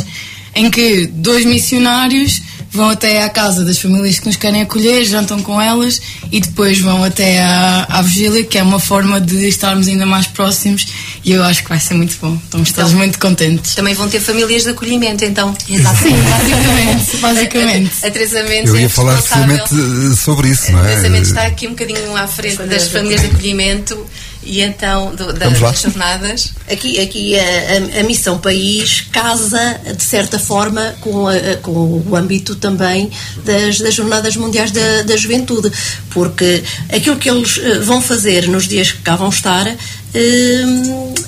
em 0.54 0.70
que 0.70 1.06
dois 1.06 1.44
missionários 1.44 2.42
vão 2.72 2.88
até 2.88 3.22
à 3.22 3.28
casa 3.28 3.64
das 3.64 3.78
famílias 3.78 4.18
que 4.18 4.26
nos 4.26 4.36
querem 4.36 4.62
acolher, 4.62 5.04
jantam 5.04 5.42
com 5.42 5.60
elas 5.60 6.00
e 6.30 6.40
depois 6.40 6.78
vão 6.80 7.04
até 7.04 7.40
à, 7.42 7.86
à 7.88 8.02
vigília, 8.02 8.42
que 8.44 8.56
é 8.56 8.62
uma 8.62 8.80
forma 8.80 9.20
de 9.20 9.46
estarmos 9.46 9.88
ainda 9.88 10.06
mais 10.06 10.26
próximos 10.26 10.86
e 11.22 11.32
eu 11.32 11.44
acho 11.44 11.62
que 11.62 11.68
vai 11.68 11.78
ser 11.78 11.94
muito 11.94 12.16
bom. 12.20 12.34
Estamos 12.34 12.70
então, 12.70 12.84
todos 12.84 12.96
muito 12.96 13.18
contentes. 13.18 13.74
Também 13.74 13.94
vão 13.94 14.08
ter 14.08 14.20
famílias 14.20 14.62
de 14.62 14.70
acolhimento, 14.70 15.22
então. 15.24 15.54
Exatamente. 15.68 16.16
Sim, 16.16 16.22
basicamente. 16.22 17.16
basicamente. 17.20 17.92
A, 18.02 18.06
a, 18.06 18.08
a 18.08 18.10
Teresa 18.10 18.42
Mendes 18.44 18.70
Eu 18.70 18.80
ia 18.80 18.86
é 18.86 18.88
falar 18.88 19.16
precisamente 19.16 20.16
sobre 20.16 20.48
isso, 20.48 20.72
não 20.72 20.78
é? 20.78 20.82
A 20.82 20.86
Teresa 20.86 21.08
Mendes 21.10 21.28
está 21.28 21.46
aqui 21.46 21.66
um 21.66 21.70
bocadinho 21.70 22.16
à 22.16 22.26
frente 22.26 22.62
das 22.62 22.88
famílias 22.88 23.20
de 23.20 23.26
acolhimento 23.26 24.06
e 24.44 24.60
então, 24.60 25.14
do, 25.14 25.32
da, 25.32 25.48
das 25.48 25.80
jornadas? 25.80 26.52
Aqui, 26.70 27.00
aqui 27.00 27.38
a, 27.38 28.00
a, 28.00 28.02
Missão 28.02 28.38
País 28.38 29.02
casa, 29.12 29.80
de 29.96 30.02
certa 30.02 30.38
forma, 30.38 30.94
com, 31.00 31.28
a, 31.28 31.56
com 31.62 32.02
o 32.06 32.16
âmbito 32.16 32.56
também 32.56 33.10
das, 33.44 33.78
das 33.78 33.94
Jornadas 33.94 34.36
Mundiais 34.36 34.70
da, 34.70 35.02
da 35.02 35.16
Juventude, 35.16 35.70
porque 36.10 36.62
aquilo 36.92 37.16
que 37.16 37.30
eles 37.30 37.58
eh, 37.58 37.78
vão 37.78 38.02
fazer 38.02 38.48
nos 38.48 38.66
dias 38.66 38.92
que 38.92 39.02
cá 39.02 39.16
vão 39.16 39.28
estar 39.28 39.66
eh, 40.14 40.64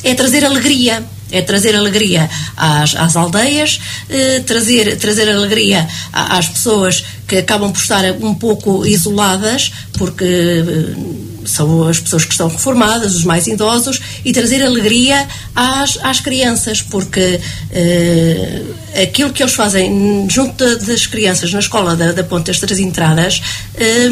é 0.02 0.14
trazer 0.14 0.44
alegria. 0.44 1.04
É 1.32 1.42
trazer 1.42 1.74
alegria 1.74 2.30
às, 2.56 2.94
às 2.94 3.16
aldeias, 3.16 3.80
eh, 4.08 4.40
trazer, 4.46 4.96
trazer 4.98 5.28
alegria 5.28 5.88
às 6.12 6.46
pessoas 6.48 7.04
que 7.26 7.38
acabam 7.38 7.72
por 7.72 7.80
estar 7.80 8.04
um 8.20 8.34
pouco 8.34 8.86
isoladas, 8.86 9.72
porque 9.98 10.24
eh, 10.24 11.33
são 11.44 11.86
as 11.88 12.00
pessoas 12.00 12.24
que 12.24 12.32
estão 12.32 12.48
reformadas, 12.48 13.14
os 13.14 13.24
mais 13.24 13.46
idosos, 13.46 14.00
e 14.24 14.32
trazer 14.32 14.62
alegria 14.62 15.26
às, 15.54 15.98
às 16.02 16.20
crianças, 16.20 16.82
porque 16.82 17.40
eh, 17.70 18.62
aquilo 19.02 19.32
que 19.32 19.42
eles 19.42 19.54
fazem 19.54 20.26
junto 20.30 20.64
das 20.78 21.06
crianças 21.06 21.52
na 21.52 21.60
escola 21.60 21.96
da, 21.96 22.12
da 22.12 22.24
Ponte 22.24 22.46
das 22.46 22.58
Três 22.58 22.78
Entradas 22.78 23.40
eh, 23.76 24.08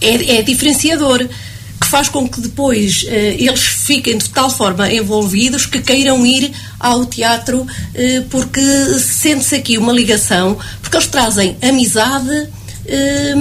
é, 0.00 0.38
é 0.38 0.42
diferenciador 0.42 1.28
que 1.82 1.86
faz 1.88 2.08
com 2.08 2.28
que 2.28 2.40
depois 2.40 3.04
eh, 3.08 3.36
eles 3.38 3.60
fiquem 3.60 4.16
de 4.16 4.30
tal 4.30 4.48
forma 4.48 4.90
envolvidos 4.90 5.66
que 5.66 5.80
queiram 5.80 6.24
ir 6.24 6.52
ao 6.78 7.04
teatro 7.04 7.66
eh, 7.94 8.22
porque 8.30 8.60
sente-se 8.98 9.56
aqui 9.56 9.76
uma 9.76 9.92
ligação, 9.92 10.56
porque 10.80 10.96
eles 10.96 11.08
trazem 11.08 11.56
amizade. 11.60 12.48
Eh, 12.86 13.34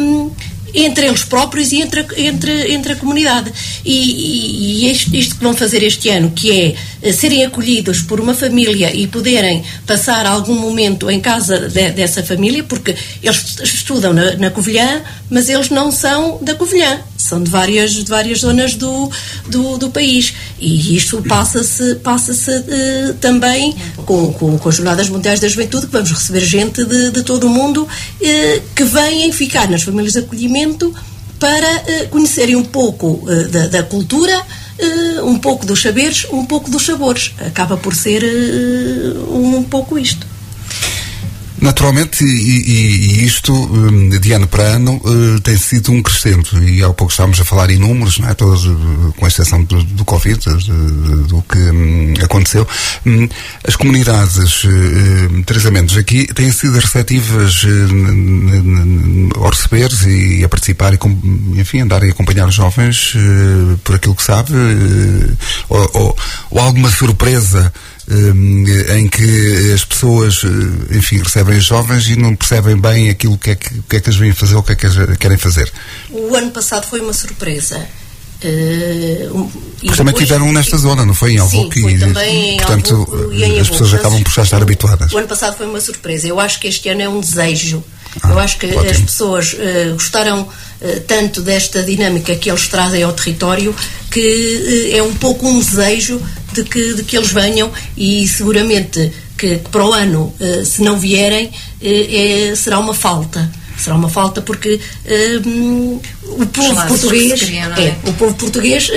entre 0.74 1.08
eles 1.08 1.24
próprios 1.24 1.72
e 1.72 1.82
entre, 1.82 2.06
entre, 2.18 2.74
entre 2.74 2.94
a 2.94 2.96
comunidade. 2.96 3.52
E, 3.84 3.92
e, 3.92 4.86
e 4.86 4.92
isto, 4.92 5.16
isto, 5.16 5.36
que 5.36 5.44
vão 5.44 5.54
fazer 5.54 5.84
este 5.84 6.10
ano, 6.10 6.32
que 6.32 6.52
é 6.52 6.76
eh, 7.02 7.12
serem 7.12 7.46
acolhidos 7.46 8.02
por 8.02 8.20
uma 8.20 8.34
família 8.34 8.94
e 8.96 9.08
poderem 9.08 9.64
passar 9.86 10.26
algum 10.26 10.56
momento 10.56 11.10
em 11.10 11.20
casa 11.20 11.70
de, 11.70 11.92
dessa 11.92 12.24
família, 12.24 12.64
porque 12.64 12.96
eles 13.22 13.58
estudam 13.64 14.14
na, 14.14 14.36
na 14.36 14.50
Covilhã, 14.50 15.02
mas 15.30 15.50
eles 15.50 15.70
não 15.70 15.92
são 15.92 16.40
da 16.42 16.56
Covilhã, 16.56 17.00
são 17.18 17.42
de 17.42 17.50
várias, 17.50 17.92
de 17.92 18.04
várias 18.04 18.40
zonas 18.40 18.76
do, 18.76 19.10
do, 19.48 19.78
do 19.78 19.90
país. 19.90 20.34
E 20.60 20.96
isto 20.96 21.22
passa-se 21.24 21.96
passa 21.96 22.32
uh, 22.34 23.14
também 23.16 23.76
com, 24.06 24.34
com, 24.34 24.58
com, 24.58 24.70
as 24.70 24.76
Jornadas 24.76 25.10
Mundiais 25.10 25.40
da 25.40 25.48
Juventude, 25.48 25.88
que 25.88 25.92
vamos 25.92 26.12
receber 26.12 26.42
gente 26.42 26.84
de, 26.84 27.12
de 27.12 27.24
todo 27.24 27.48
o 27.48 27.50
mundo 27.50 27.84
uh, 27.84 28.62
que 28.76 28.84
vêm 28.84 29.32
ficar 29.32 29.70
nas 29.70 29.84
famílias 29.84 30.14
de 30.14 30.20
acolhimento 30.20 30.61
para 31.40 31.68
uh, 31.68 32.10
conhecerem 32.10 32.56
um 32.56 32.64
pouco 32.64 33.26
da, 33.52 33.68
da, 33.68 33.84
cultura, 33.84 34.46
um 35.24 35.38
pouco 35.38 35.66
dos 35.66 35.82
saberes, 35.82 36.26
um 36.32 36.46
pouco 36.46 36.70
dos 36.70 36.86
sabores. 36.86 37.34
Acaba 37.40 37.78
por 37.78 37.96
ser 37.96 38.24
um 39.30 39.64
pouco 39.64 39.98
isto. 39.98 40.31
Naturalmente, 41.62 42.24
e, 42.24 42.28
e, 42.28 43.24
isto 43.24 43.54
hum, 43.54 44.10
de 44.10 44.34
ano 44.34 44.48
para 44.48 44.64
ano 44.64 45.00
uh, 45.06 45.40
tem 45.42 45.56
sido 45.56 45.92
um 45.92 46.02
crescendo 46.02 46.62
e 46.64 46.84
há 46.84 46.92
pouco 46.92 47.12
estávamos 47.12 47.40
a 47.40 47.46
falar 47.46 47.70
em 47.70 47.78
números, 47.78 48.18
não 48.18 48.30
é? 48.30 48.34
Todos, 48.34 48.66
uh, 48.66 49.14
com 49.16 49.28
exceção 49.28 49.64
do, 49.64 49.84
do 49.84 50.04
Covid, 50.04 50.40
uh, 50.50 50.58
do 51.28 51.44
que 51.44 51.60
um, 51.60 52.14
aconteceu. 52.24 52.68
Um, 53.06 53.30
as 53.64 53.76
comunidades, 53.76 54.64
uh, 54.64 55.44
tratamentos 55.46 55.96
aqui 55.98 56.26
têm 56.34 56.52
sido 56.52 56.80
receptivas 56.80 57.64
ao 59.36 59.50
receber 59.50 59.92
e 60.08 60.44
a 60.44 60.50
participar 60.50 60.96
e, 60.96 61.00
enfim, 61.60 61.82
andar 61.82 62.02
e 62.02 62.10
acompanhar 62.10 62.48
os 62.48 62.56
jovens 62.56 63.14
por 63.84 63.96
aquilo 63.96 64.16
que 64.16 64.24
sabe, 64.24 64.52
ou, 65.70 65.92
ou, 65.94 66.18
ou 66.50 66.60
alguma 66.60 66.90
surpresa 66.90 67.72
eh, 68.01 68.01
em 68.98 69.08
que 69.08 69.72
as 69.74 69.86
pessoas, 69.86 70.42
eh, 70.44 70.98
enfim, 70.98 71.20
recebem 71.20 71.58
os 71.58 71.66
jovens 71.66 72.08
e 72.08 72.16
não 72.16 72.36
percebem 72.36 72.76
bem 72.78 73.10
aquilo 73.10 73.38
que 73.38 73.52
é 73.52 73.56
que, 73.56 73.70
que, 73.88 73.96
é 73.96 74.00
que 74.00 74.10
eles 74.10 74.20
vêm 74.20 74.34
fazer 74.34 74.56
ou 74.56 74.62
o 74.62 74.64
que 74.64 74.72
é 74.72 74.76
que 74.76 75.18
querem 75.18 75.38
fazer. 75.38 75.72
O 76.10 76.36
ano 76.36 76.52
passado 76.52 76.88
foi 76.88 77.00
uma 77.00 77.14
surpresa. 77.14 77.88
Uh, 78.44 79.52
também 79.96 80.16
tiveram 80.16 80.52
nesta 80.52 80.76
zona, 80.76 81.06
não 81.06 81.14
foi? 81.14 81.34
Em? 81.34 81.48
Sim, 81.48 81.70
foi 81.80 81.98
também 82.00 82.58
portanto, 82.58 82.96
Alvoque 82.96 83.36
e 83.36 83.44
em 83.44 83.60
as 83.60 83.70
pessoas 83.70 83.94
acabam 83.94 84.24
por 84.24 84.34
já 84.34 84.42
estar 84.42 84.62
habituadas. 84.62 85.12
O 85.12 85.18
ano 85.18 85.28
passado 85.28 85.56
foi 85.56 85.68
uma 85.68 85.80
surpresa. 85.80 86.28
Eu 86.28 86.40
acho 86.40 86.60
que 86.60 86.68
este 86.68 86.90
ano 86.90 87.02
é 87.04 87.10
um 87.10 87.20
desejo. 87.20 87.84
Ah, 88.22 88.32
Eu 88.32 88.40
acho 88.40 88.58
que 88.58 88.66
ótimo. 88.66 88.90
as 88.90 89.00
pessoas 89.00 89.54
uh, 89.54 89.94
gostaram 89.94 90.42
uh, 90.42 91.00
tanto 91.08 91.42
desta 91.42 91.84
dinâmica 91.84 92.36
que 92.36 92.50
eles 92.50 92.68
trazem 92.68 93.04
ao 93.04 93.14
território 93.14 93.76
que 94.10 94.92
é 94.94 95.02
um 95.02 95.14
pouco 95.14 95.48
um 95.48 95.60
desejo 95.60 96.22
de 96.54 96.64
que, 96.64 96.94
de 96.94 97.04
que 97.04 97.18
eles 97.18 97.32
venham 97.32 97.72
e 97.96 98.28
seguramente 98.28 99.12
que, 99.38 99.58
que 99.58 99.70
para 99.70 99.86
o 99.86 99.94
ano, 99.94 100.34
uh, 100.40 100.66
se 100.66 100.82
não 100.82 100.98
vierem, 100.98 101.48
uh, 101.48 102.56
será 102.56 102.80
uma 102.80 102.94
falta. 102.94 103.52
Será 103.78 103.96
uma 103.96 104.10
falta 104.10 104.42
porque 104.42 104.80
uh, 105.06 106.02
o 106.24 106.46
povo 106.46 106.88
português 106.88 107.42
criam, 107.42 107.74
é? 107.74 107.88
é? 107.88 107.98
o 108.06 108.14
povo 108.14 108.36
português 108.36 108.90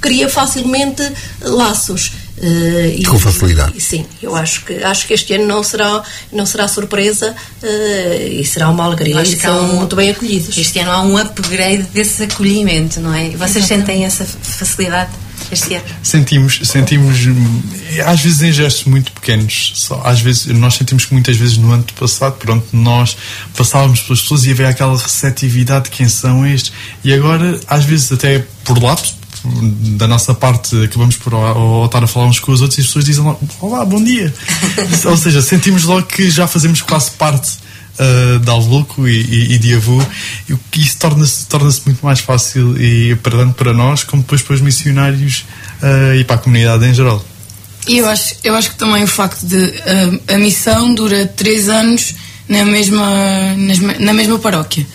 cria 0.00 0.28
facilmente 0.28 1.02
laços. 1.40 2.12
Uh, 2.38 3.08
Com 3.08 3.18
facilidade. 3.18 3.72
E, 3.76 3.80
sim, 3.80 4.06
eu 4.22 4.36
acho 4.36 4.64
que, 4.64 4.74
acho 4.74 5.06
que 5.08 5.14
este 5.14 5.34
ano 5.34 5.46
não 5.46 5.64
será, 5.64 6.02
não 6.32 6.46
será 6.46 6.68
surpresa 6.68 7.34
uh, 7.62 8.28
e 8.30 8.44
será 8.44 8.68
uma 8.68 8.84
alegria 8.84 9.20
e 9.22 9.40
são 9.40 9.70
um, 9.70 9.76
muito 9.78 9.96
bem 9.96 10.10
acolhidos. 10.10 10.56
Este 10.56 10.78
ano 10.78 10.92
há 10.92 11.02
um 11.02 11.16
upgrade 11.16 11.82
desse 11.92 12.22
acolhimento, 12.22 13.00
não 13.00 13.12
é? 13.12 13.30
Vocês 13.30 13.56
Exatamente. 13.56 13.66
sentem 13.66 14.04
essa 14.04 14.24
facilidade? 14.24 15.10
Este 15.50 15.74
ano? 15.74 15.84
Sentimos, 16.02 16.60
sentimos 16.64 17.16
às 18.04 18.20
vezes 18.20 18.42
em 18.42 18.52
gestos 18.52 18.84
muito 18.84 19.12
pequenos. 19.12 19.72
Só, 19.74 20.00
às 20.04 20.20
vezes, 20.20 20.46
nós 20.46 20.74
sentimos 20.74 21.04
que 21.04 21.12
muitas 21.12 21.36
vezes 21.36 21.56
no 21.56 21.72
ano 21.72 21.84
passado, 21.98 22.36
pronto, 22.36 22.66
nós 22.72 23.16
passávamos 23.56 24.00
pelas 24.00 24.20
pessoas 24.20 24.44
e 24.44 24.50
havia 24.50 24.68
aquela 24.68 24.96
receptividade 24.96 25.84
de 25.84 25.90
quem 25.90 26.08
são 26.08 26.46
estes. 26.46 26.72
E 27.04 27.12
agora, 27.12 27.58
às 27.66 27.84
vezes, 27.84 28.12
até 28.12 28.44
por 28.64 28.82
lápis, 28.82 29.16
da 29.96 30.08
nossa 30.08 30.34
parte 30.34 30.76
acabamos 30.82 31.16
por 31.16 31.32
ou, 31.32 31.86
estar 31.86 32.02
a 32.02 32.06
falar 32.06 32.26
uns 32.26 32.40
com 32.40 32.52
os 32.52 32.60
outros 32.60 32.78
e 32.78 32.80
as 32.80 32.86
pessoas 32.88 33.04
dizem 33.04 33.22
logo, 33.22 33.40
olá, 33.60 33.84
bom 33.84 34.02
dia. 34.02 34.34
ou 35.06 35.16
seja, 35.16 35.40
sentimos 35.40 35.84
logo 35.84 36.06
que 36.06 36.28
já 36.30 36.46
fazemos 36.46 36.82
quase 36.82 37.12
parte 37.12 37.52
uh, 37.98 38.38
de 38.38 38.50
Alvoco 38.50 39.08
e, 39.08 39.20
e, 39.20 39.54
e 39.54 39.58
de 39.58 39.74
Avu, 39.74 40.04
e 40.48 40.80
isso 40.80 40.96
torna-se 40.98 41.46
torna 41.46 41.70
muito 41.84 42.04
mais 42.04 42.20
fácil 42.20 42.80
e 42.80 43.16
tanto 43.22 43.54
para 43.54 43.72
nós 43.72 44.04
como 44.04 44.22
depois 44.22 44.42
para 44.42 44.54
os 44.54 44.60
missionários 44.60 45.44
uh, 45.82 46.14
e 46.14 46.24
para 46.24 46.36
a 46.36 46.38
comunidade 46.38 46.86
em 46.86 46.94
geral. 46.94 47.24
E 47.88 47.98
eu 47.98 48.08
acho, 48.08 48.34
eu 48.44 48.54
acho 48.54 48.70
que 48.70 48.76
também 48.76 49.02
o 49.02 49.08
facto 49.08 49.46
de 49.46 49.56
uh, 49.56 50.34
a 50.34 50.38
missão 50.38 50.94
dura 50.94 51.26
três 51.26 51.68
anos 51.68 52.14
na 52.48 52.64
mesma, 52.64 53.54
na 53.98 54.12
mesma 54.12 54.38
paróquia. 54.38 54.86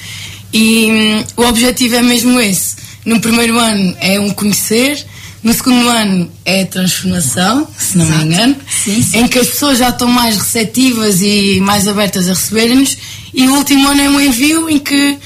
E 0.52 1.24
um, 1.38 1.44
o 1.44 1.48
objetivo 1.48 1.96
é 1.96 2.02
mesmo 2.02 2.40
esse. 2.40 2.76
No 3.06 3.20
primeiro 3.20 3.58
ano 3.60 3.96
é 4.00 4.20
um 4.20 4.30
conhecer, 4.32 5.04
no 5.44 5.54
segundo 5.54 5.90
ano 5.90 6.32
é 6.46 6.64
transformação, 6.64 7.68
se 7.78 7.98
não 7.98 8.06
Exato. 8.06 8.20
me 8.20 8.34
engano, 8.34 8.56
sim, 8.84 9.04
sim. 9.04 9.20
em 9.20 9.28
que 9.28 9.40
as 9.40 9.48
pessoas 9.50 9.78
já 9.78 9.90
estão 9.90 10.08
mais 10.08 10.38
receptivas 10.38 11.22
e 11.22 11.60
mais 11.62 11.88
abertas 11.88 12.30
a 12.30 12.34
receberem-nos. 12.34 12.98
E 13.34 13.48
o 13.48 13.56
último 13.56 13.88
ano 13.90 14.02
é 14.02 14.10
um 14.10 14.22
envio 14.22 14.70
em 14.70 14.80
que 14.80 15.18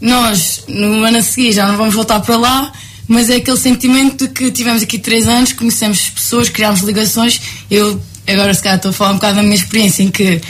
nós, 0.00 0.62
no 0.68 1.02
ano 1.02 1.18
a 1.18 1.22
seguir, 1.22 1.52
já 1.52 1.66
não 1.66 1.76
vamos 1.76 1.94
voltar 1.94 2.20
para 2.20 2.36
lá, 2.36 2.72
mas 3.08 3.28
é 3.28 3.36
aquele 3.36 3.56
sentimento 3.56 4.28
de 4.28 4.32
que 4.32 4.50
tivemos 4.50 4.82
aqui 4.82 4.98
três 4.98 5.26
anos, 5.26 5.52
conhecemos 5.52 5.98
as 5.98 6.10
pessoas, 6.10 6.48
criámos 6.48 6.80
ligações. 6.80 7.40
Eu, 7.68 8.00
agora 8.28 8.54
se 8.54 8.62
calhar 8.62 8.76
estou 8.76 8.90
a 8.90 8.94
falar 8.94 9.10
um 9.10 9.14
bocado 9.14 9.36
da 9.36 9.42
minha 9.42 9.56
experiência, 9.56 10.04
em 10.04 10.10
que 10.10 10.40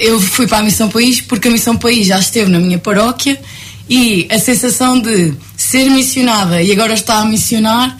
eu 0.00 0.20
fui 0.20 0.46
para 0.46 0.58
a 0.58 0.62
Missão 0.62 0.88
País 0.88 1.20
porque 1.20 1.48
a 1.48 1.50
Missão 1.50 1.76
País 1.76 2.06
já 2.06 2.18
esteve 2.18 2.50
na 2.50 2.58
minha 2.58 2.78
paróquia 2.78 3.38
e 3.88 4.26
a 4.30 4.38
sensação 4.38 4.98
de 4.98 5.34
ser 5.56 5.90
missionada 5.90 6.62
e 6.62 6.72
agora 6.72 6.94
estar 6.94 7.18
a 7.18 7.24
missionar 7.24 7.96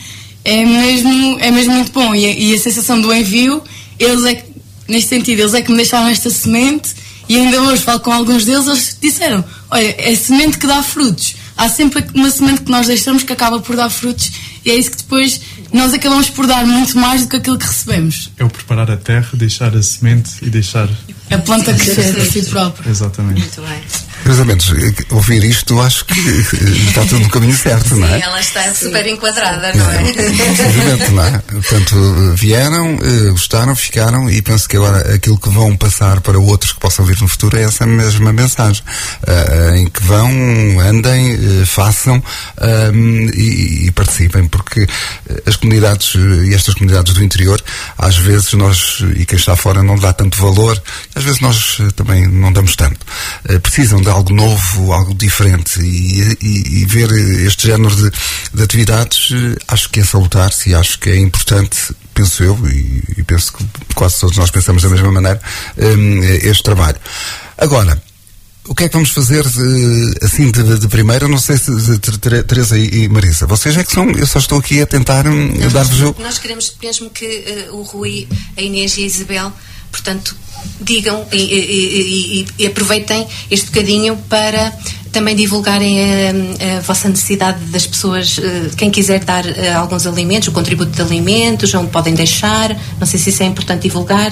é 0.46 0.64
mesmo, 0.64 1.38
é 1.40 1.50
mesmo 1.50 1.74
muito 1.74 1.92
bom. 1.92 2.14
E 2.14 2.24
a, 2.24 2.30
e 2.30 2.54
a 2.54 2.58
sensação 2.58 3.00
do 3.00 3.12
envio, 3.12 3.62
eles 3.98 4.24
é 4.24 4.34
que, 4.36 4.44
neste 4.88 5.08
sentido, 5.08 5.40
eles 5.40 5.54
é 5.54 5.60
que 5.60 5.70
me 5.70 5.76
deixaram 5.76 6.08
esta 6.08 6.30
semente 6.30 6.94
e 7.28 7.36
ainda 7.36 7.60
hoje 7.62 7.82
falo 7.82 7.98
com 8.00 8.12
alguns 8.12 8.44
deles, 8.44 8.66
eles 8.66 8.96
disseram, 9.00 9.44
olha, 9.70 9.94
é 9.98 10.14
semente 10.14 10.58
que 10.58 10.66
dá 10.66 10.82
frutos. 10.82 11.34
há 11.56 11.68
sempre 11.68 12.04
uma 12.14 12.30
semente 12.30 12.60
que 12.60 12.70
nós 12.70 12.86
deixamos 12.86 13.24
que 13.24 13.32
acaba 13.32 13.58
por 13.58 13.74
dar 13.74 13.90
frutos 13.90 14.30
e 14.64 14.70
é 14.70 14.76
isso 14.76 14.92
que 14.92 14.98
depois 14.98 15.40
nós 15.72 15.92
acabamos 15.92 16.30
por 16.30 16.46
dar 16.46 16.64
muito 16.64 16.96
mais 16.98 17.22
do 17.22 17.28
que 17.28 17.36
aquilo 17.36 17.58
que 17.58 17.66
recebemos. 17.66 18.30
É 18.36 18.44
o 18.44 18.48
preparar 18.48 18.90
a 18.90 18.96
terra, 18.96 19.30
deixar 19.34 19.74
a 19.76 19.82
semente 19.82 20.30
e 20.42 20.50
deixar. 20.50 20.88
A 21.30 21.38
planta 21.38 21.74
crescer 21.74 22.14
por 22.14 22.26
si 22.26 22.42
própria. 22.42 22.88
Exatamente. 22.88 23.40
Muito 23.40 23.60
bem. 23.62 24.05
Cruzamentos, 24.26 24.74
ouvir 25.12 25.44
isto, 25.44 25.80
acho 25.80 26.04
que 26.04 26.18
está 26.18 27.02
tudo 27.02 27.20
no 27.20 27.30
caminho 27.30 27.56
certo, 27.56 27.94
não 27.94 28.08
é? 28.08 28.16
Sim, 28.16 28.24
ela 28.24 28.40
está 28.40 28.74
super 28.74 29.06
enquadrada, 29.06 29.72
não 29.72 29.88
é? 29.88 30.02
Precisamente, 30.02 31.10
não 31.12 31.24
é? 31.24 31.38
Portanto, 31.38 32.34
vieram, 32.34 32.98
eh, 33.00 33.30
gostaram, 33.30 33.76
ficaram 33.76 34.28
e 34.28 34.42
penso 34.42 34.68
que 34.68 34.76
agora 34.76 35.14
aquilo 35.14 35.38
que 35.38 35.48
vão 35.48 35.76
passar 35.76 36.20
para 36.22 36.40
outros 36.40 36.72
que 36.72 36.80
possam 36.80 37.04
vir 37.04 37.20
no 37.20 37.28
futuro 37.28 37.56
é 37.56 37.62
essa 37.62 37.86
mesma 37.86 38.32
mensagem. 38.32 38.82
Uh, 39.22 39.76
em 39.76 39.86
que 39.86 40.02
vão, 40.02 40.28
andem, 40.80 41.64
façam 41.64 42.20
um, 42.92 43.28
e, 43.28 43.92
participem, 43.92 44.48
porque 44.48 44.88
as 45.46 45.54
comunidades 45.54 46.14
e 46.16 46.52
estas 46.52 46.74
comunidades 46.74 47.14
do 47.14 47.22
interior, 47.22 47.62
às 47.96 48.16
vezes 48.16 48.52
nós, 48.54 49.04
e 49.14 49.24
quem 49.24 49.38
está 49.38 49.54
fora 49.54 49.84
não 49.84 49.96
dá 49.96 50.12
tanto 50.12 50.36
valor, 50.36 50.82
às 51.14 51.22
vezes 51.22 51.40
nós 51.40 51.78
também 51.94 52.26
não 52.26 52.52
damos 52.52 52.74
tanto. 52.74 53.06
Precisam 53.62 54.00
de 54.00 54.15
algo 54.16 54.32
novo, 54.32 54.92
algo 54.92 55.14
diferente 55.14 55.80
e, 55.80 56.36
e, 56.42 56.82
e 56.82 56.86
ver 56.86 57.10
este 57.46 57.68
género 57.68 57.94
de, 57.94 58.10
de, 58.54 58.62
atividades 58.62 59.30
acho 59.68 59.90
que 59.90 60.00
é 60.00 60.04
salutar 60.04 60.50
e 60.66 60.74
acho 60.74 60.98
que 60.98 61.10
é 61.10 61.16
importante 61.18 61.94
penso 62.16 62.42
eu, 62.42 62.58
e, 62.66 63.02
e, 63.18 63.22
penso 63.22 63.52
que 63.52 63.64
quase 63.94 64.18
todos 64.20 64.38
nós 64.38 64.50
pensamos 64.50 64.82
da 64.82 64.88
mesma 64.88 65.12
maneira, 65.12 65.38
um, 65.76 66.22
este 66.22 66.62
trabalho. 66.62 66.96
Agora, 67.58 68.02
o 68.68 68.74
que 68.74 68.84
é 68.84 68.88
que 68.88 68.94
vamos 68.94 69.10
fazer 69.10 69.46
de, 69.46 70.14
assim 70.22 70.50
de, 70.50 70.78
de 70.78 70.88
primeira? 70.88 71.28
Não 71.28 71.38
sei 71.38 71.58
se 71.58 71.70
Teresa 72.46 72.78
e 72.78 73.06
Marisa, 73.08 73.46
vocês 73.46 73.76
é 73.76 73.84
que 73.84 73.92
são, 73.92 74.10
eu 74.10 74.26
só 74.26 74.38
estou 74.38 74.58
aqui 74.58 74.80
a 74.80 74.86
tentar 74.86 75.24
dar-vos 75.72 76.00
o. 76.00 76.16
Nós 76.18 76.38
queremos 76.38 76.74
mesmo 76.82 77.10
que 77.10 77.68
uh, 77.70 77.76
o 77.76 77.82
Rui, 77.82 78.26
a 78.56 78.62
Inês 78.62 78.96
e 78.96 79.04
a 79.04 79.06
Isabel, 79.06 79.52
portanto, 79.90 80.36
digam 80.80 81.24
e, 81.32 81.36
e, 81.36 82.40
e, 82.40 82.46
e, 82.58 82.66
aproveitem 82.66 83.26
este 83.50 83.66
bocadinho 83.66 84.16
para 84.28 84.72
também 85.12 85.34
divulgarem 85.34 85.98
a, 86.02 86.76
a 86.76 86.80
vossa 86.80 87.08
necessidade 87.08 87.64
das 87.66 87.86
pessoas, 87.86 88.38
eh, 88.38 88.70
quem 88.76 88.90
quiser 88.90 89.24
dar 89.24 89.46
eh, 89.46 89.72
alguns 89.72 90.06
alimentos, 90.06 90.48
o 90.48 90.52
contributo 90.52 90.90
de 90.90 91.00
alimentos, 91.00 91.72
onde 91.72 91.90
podem 91.90 92.12
deixar. 92.12 92.76
Não 93.00 93.06
sei 93.06 93.18
se 93.18 93.30
isso 93.30 93.42
é 93.42 93.46
importante 93.46 93.82
divulgar. 93.82 94.30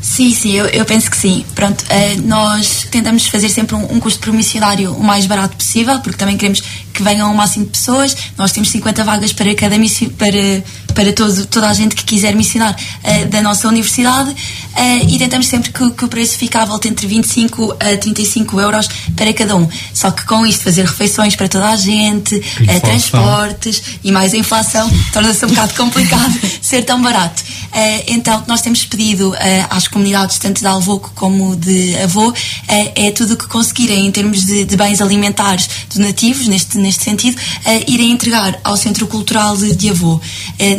Sim, 0.00 0.32
sim, 0.32 0.52
eu, 0.52 0.66
eu, 0.66 0.84
penso 0.84 1.10
que 1.10 1.16
sim. 1.16 1.44
Pronto, 1.54 1.82
uh, 1.82 2.22
nós 2.26 2.86
tentamos 2.90 3.26
fazer 3.26 3.48
sempre 3.48 3.74
um, 3.74 3.94
um 3.94 3.98
custo 3.98 4.20
promissionário 4.20 4.92
o 4.92 5.02
mais 5.02 5.26
barato 5.26 5.56
possível, 5.56 5.98
porque 5.98 6.16
também 6.16 6.36
queremos 6.36 6.62
que 6.92 7.02
venham 7.02 7.30
o 7.32 7.36
máximo 7.36 7.64
de 7.64 7.72
pessoas. 7.72 8.16
Nós 8.36 8.52
temos 8.52 8.68
50 8.70 9.02
vagas 9.02 9.32
para 9.32 9.52
cada 9.56 9.76
para, 10.16 10.64
para 10.98 11.12
todo, 11.12 11.46
toda 11.46 11.68
a 11.68 11.72
gente 11.72 11.94
que 11.94 12.02
quiser 12.02 12.34
missionar 12.34 12.74
uh, 12.74 13.28
da 13.28 13.40
nossa 13.40 13.68
universidade 13.68 14.30
uh, 14.30 15.08
e 15.08 15.16
tentamos 15.16 15.46
sempre 15.46 15.70
que, 15.70 15.90
que, 15.92 16.04
o 16.04 16.08
preço 16.08 16.36
fique 16.36 16.56
à 16.56 16.64
volta 16.64 16.88
entre 16.88 17.06
25 17.06 17.76
a 17.78 17.96
35 17.96 18.60
euros 18.60 18.88
para 19.14 19.32
cada 19.32 19.54
um. 19.54 19.68
Só 19.94 20.10
que 20.10 20.26
com 20.26 20.44
isto 20.44 20.64
fazer 20.64 20.84
refeições 20.84 21.36
para 21.36 21.48
toda 21.48 21.68
a 21.68 21.76
gente, 21.76 22.40
transportes 22.82 23.80
e 24.02 24.10
mais 24.10 24.34
a 24.34 24.38
inflação, 24.38 24.90
torna-se 25.12 25.44
um 25.46 25.50
bocado 25.50 25.74
complicado 25.74 26.36
ser 26.60 26.82
tão 26.82 27.00
barato. 27.00 27.44
então, 28.08 28.38
o 28.38 28.42
que 28.42 28.48
nós 28.48 28.60
temos 28.60 28.84
pedido 28.84 29.32
às 29.70 29.86
comunidades, 29.86 30.38
tanto 30.38 30.60
de 30.60 30.66
Alvoco 30.66 31.12
como 31.14 31.54
de 31.54 31.96
Avô, 31.98 32.32
é, 32.66 33.10
tudo 33.12 33.34
o 33.34 33.36
que 33.36 33.46
conseguirem 33.46 34.06
em 34.06 34.10
termos 34.10 34.44
de, 34.44 34.64
de, 34.64 34.76
bens 34.76 35.00
alimentares 35.00 35.68
donativos, 35.94 36.48
neste, 36.48 36.78
neste 36.78 37.04
sentido, 37.04 37.40
irem 37.86 38.10
entregar 38.10 38.58
ao 38.64 38.76
Centro 38.76 39.06
Cultural 39.06 39.56
de, 39.56 39.76
de 39.76 39.90
Avô. 39.90 40.20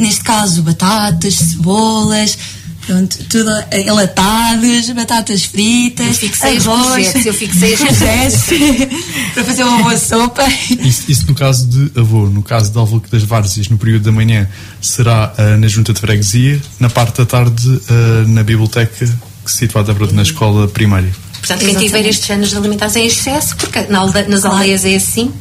É, 0.09 0.11
neste 0.11 0.23
caso, 0.23 0.63
batatas, 0.63 1.35
cebolas, 1.35 2.37
Pronto, 2.85 3.19
tudo 3.29 3.51
enlatados, 3.71 4.89
batatas 4.95 5.43
fritas, 5.43 6.07
eu 6.07 6.13
fixei 6.15 6.57
arroz. 6.57 7.23
eu 7.23 7.33
fixei 7.35 7.77
para 9.35 9.43
fazer 9.43 9.63
uma 9.63 9.83
boa 9.83 9.95
sopa. 9.95 10.43
Isso, 10.79 11.03
isso, 11.07 11.27
no 11.27 11.35
caso 11.35 11.67
de 11.67 11.99
avô, 11.99 12.25
no 12.25 12.41
caso 12.41 12.71
de 12.71 12.77
Alvoque 12.79 13.11
das 13.11 13.21
Várzeas, 13.21 13.69
no 13.69 13.77
período 13.77 14.05
da 14.05 14.11
manhã, 14.11 14.49
será 14.81 15.31
uh, 15.37 15.59
na 15.59 15.67
junta 15.67 15.93
de 15.93 15.99
freguesia, 15.99 16.59
na 16.79 16.89
parte 16.89 17.19
da 17.19 17.27
tarde 17.27 17.67
uh, 17.67 18.27
na 18.27 18.43
biblioteca 18.43 19.07
situada 19.45 19.93
na 20.11 20.23
escola 20.23 20.67
primária. 20.67 21.13
Portanto, 21.33 21.63
quem 21.63 21.75
tiver 21.75 22.07
estes 22.07 22.25
géneros 22.25 22.55
alimentares 22.55 22.95
é 22.95 23.05
excesso, 23.05 23.55
porque 23.55 23.81
na 23.83 23.99
alde 23.99 24.27
nas 24.27 24.45
aldeias 24.45 24.83
é 24.83 24.95
assim. 24.95 25.31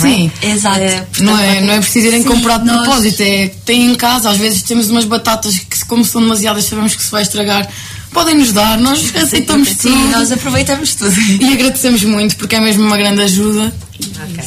Sim, 0.00 0.30
é? 0.42 0.50
exato. 0.50 0.80
É, 0.80 0.96
portanto, 1.00 1.22
não, 1.22 1.38
é, 1.38 1.60
não 1.60 1.72
é 1.74 1.78
preciso 1.78 2.06
irem 2.06 2.22
comprar 2.22 2.58
de 2.58 2.66
nós... 2.66 2.82
propósito, 2.82 3.20
é 3.20 3.48
tem 3.64 3.90
em 3.90 3.94
casa, 3.94 4.30
às 4.30 4.38
vezes 4.38 4.62
temos 4.62 4.90
umas 4.90 5.04
batatas 5.04 5.58
que, 5.58 5.84
como 5.84 6.04
são 6.04 6.20
demasiadas, 6.20 6.64
sabemos 6.64 6.94
que 6.94 7.02
se 7.02 7.10
vai 7.10 7.22
estragar. 7.22 7.68
Podem 8.12 8.34
nos 8.34 8.52
dar, 8.52 8.78
nós 8.78 9.14
aceitamos 9.16 9.68
sim, 9.68 9.74
tudo. 9.74 9.94
Sim, 9.94 10.10
nós 10.10 10.32
aproveitamos 10.32 10.94
tudo. 10.94 11.14
E 11.40 11.52
agradecemos 11.52 12.02
muito, 12.04 12.36
porque 12.36 12.56
é 12.56 12.60
mesmo 12.60 12.84
uma 12.84 12.96
grande 12.96 13.22
ajuda. 13.22 13.72
Ok. 14.00 14.44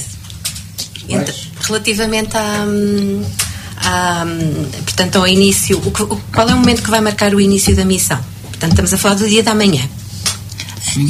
Então, 1.10 1.36
relativamente 1.62 2.36
a. 2.38 2.65
a 3.77 4.25
portanto, 4.84 5.17
ao 5.17 5.27
início, 5.27 5.77
o, 5.77 5.91
qual 5.91 6.49
é 6.49 6.53
o 6.53 6.58
momento 6.58 6.84
que 6.84 6.89
vai 6.89 7.01
marcar 7.01 7.34
o 7.34 7.41
início 7.41 7.75
da 7.75 7.86
missão? 7.86 8.19
Portanto, 8.43 8.71
estamos 8.71 8.93
a 8.93 8.97
falar 8.97 9.15
do 9.15 9.27
dia 9.27 9.43
da 9.43 9.53
manhã. 9.53 9.81
Sim, 10.93 11.08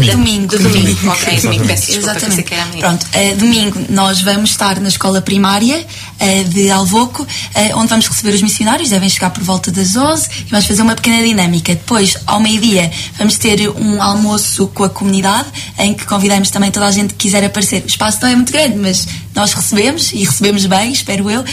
é 0.00 0.12
domingo. 0.12 0.56
Do 0.56 0.58
domingo, 0.58 1.10
ok, 1.10 1.40
domingo, 1.40 1.66
peço 1.66 1.86
desculpa, 1.86 2.10
Exatamente. 2.10 2.42
Que 2.42 2.54
era 2.54 2.66
Pronto, 2.66 3.06
uh, 3.06 3.36
domingo 3.36 3.80
nós 3.90 4.22
vamos 4.22 4.50
estar 4.50 4.80
na 4.80 4.88
escola 4.88 5.20
primária 5.20 5.78
uh, 5.78 6.44
de 6.48 6.70
Alvoco, 6.70 7.22
uh, 7.22 7.78
onde 7.78 7.88
vamos 7.88 8.08
receber 8.08 8.34
os 8.34 8.42
missionários, 8.42 8.88
devem 8.88 9.08
chegar 9.08 9.30
por 9.30 9.42
volta 9.44 9.70
das 9.70 9.94
11 9.94 10.28
e 10.46 10.50
vamos 10.50 10.66
fazer 10.66 10.82
uma 10.82 10.94
pequena 10.94 11.22
dinâmica. 11.22 11.74
Depois, 11.74 12.16
ao 12.26 12.40
meio-dia, 12.40 12.90
vamos 13.18 13.36
ter 13.36 13.68
um 13.68 14.02
almoço 14.02 14.68
com 14.68 14.84
a 14.84 14.90
comunidade, 14.90 15.48
em 15.78 15.92
que 15.92 16.06
convidamos 16.06 16.50
também 16.50 16.70
toda 16.70 16.86
a 16.86 16.90
gente 16.90 17.10
que 17.10 17.24
quiser 17.24 17.44
aparecer. 17.44 17.84
O 17.84 17.86
espaço 17.86 18.18
não 18.22 18.28
é 18.28 18.34
muito 18.34 18.52
grande, 18.52 18.78
mas 18.78 19.06
nós 19.34 19.52
recebemos 19.52 20.12
e 20.12 20.24
recebemos 20.24 20.64
bem, 20.66 20.92
espero 20.92 21.30
eu, 21.30 21.44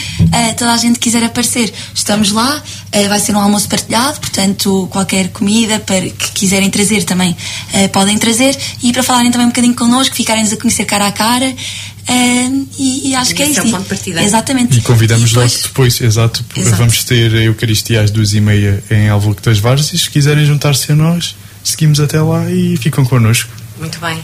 toda 0.56 0.72
a 0.72 0.76
gente 0.76 0.94
que 0.94 1.10
quiser 1.10 1.24
aparecer. 1.24 1.72
Estamos 1.94 2.30
lá, 2.30 2.62
vai 3.08 3.18
ser 3.18 3.34
um 3.34 3.40
almoço 3.40 3.68
partilhado, 3.68 4.20
portanto, 4.20 4.86
qualquer 4.90 5.28
comida 5.30 5.80
para, 5.80 6.08
que 6.08 6.32
quiserem 6.32 6.70
trazer 6.70 7.02
também 7.02 7.36
uh, 7.74 7.88
podem 7.90 8.18
trazer 8.18 8.56
e 8.82 8.92
para 8.92 9.02
falarem 9.02 9.30
também 9.30 9.46
um 9.46 9.50
bocadinho 9.50 9.74
connosco, 9.74 10.14
ficarem-nos 10.14 10.52
a 10.52 10.56
conhecer 10.56 10.84
cara 10.84 11.06
a 11.06 11.12
cara. 11.12 11.46
Uh, 11.46 12.68
e, 12.78 13.10
e, 13.10 13.14
acho 13.14 13.32
e 13.32 13.34
que 13.34 13.42
é 13.42 13.48
isso. 13.48 13.60
É 13.60 13.62
o 13.64 13.70
ponto 13.70 13.82
de 13.82 13.88
partida. 13.88 14.22
Exatamente. 14.22 14.78
E 14.78 14.82
convidamos 14.82 15.30
e 15.30 15.34
depois... 15.34 15.52
logo 15.52 15.62
depois, 15.68 16.00
exato, 16.00 16.44
exato, 16.56 16.76
vamos 16.76 17.04
ter 17.04 17.34
a 17.34 17.42
Eucaristia 17.42 18.02
às 18.02 18.10
duas 18.10 18.32
e 18.32 18.40
meia 18.40 18.82
em 18.90 19.08
Alvoque 19.08 19.42
das 19.42 19.58
e 19.92 19.98
se 19.98 20.10
quiserem 20.10 20.44
juntar-se 20.44 20.90
a 20.90 20.96
nós, 20.96 21.36
seguimos 21.62 22.00
até 22.00 22.20
lá 22.20 22.50
e 22.50 22.76
ficam 22.76 23.04
connosco. 23.04 23.50
Muito 23.78 23.98
bem. 24.00 24.18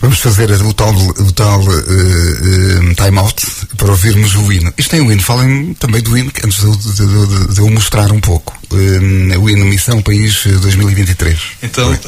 Vamos 0.00 0.18
fazer 0.18 0.50
o 0.50 0.72
tal, 0.74 0.94
o 0.94 1.32
tal 1.32 1.60
uh, 1.60 1.68
uh, 1.68 2.94
time-out 2.94 3.46
para 3.76 3.90
ouvirmos 3.90 4.34
o 4.34 4.52
hino. 4.52 4.72
Isto 4.76 4.90
tem 4.90 5.00
o 5.00 5.10
hino, 5.10 5.22
falem 5.22 5.74
também 5.74 6.02
do 6.02 6.16
hino, 6.16 6.30
antes 6.44 6.60
de, 6.60 6.94
de, 6.94 7.26
de, 7.26 7.54
de 7.54 7.60
eu 7.60 7.70
mostrar 7.70 8.12
um 8.12 8.20
pouco. 8.20 8.56
Uh, 8.70 9.40
o 9.40 9.48
hino 9.50 9.64
Missão 9.64 10.02
País 10.02 10.44
2023. 10.44 11.38
Então, 11.62 11.98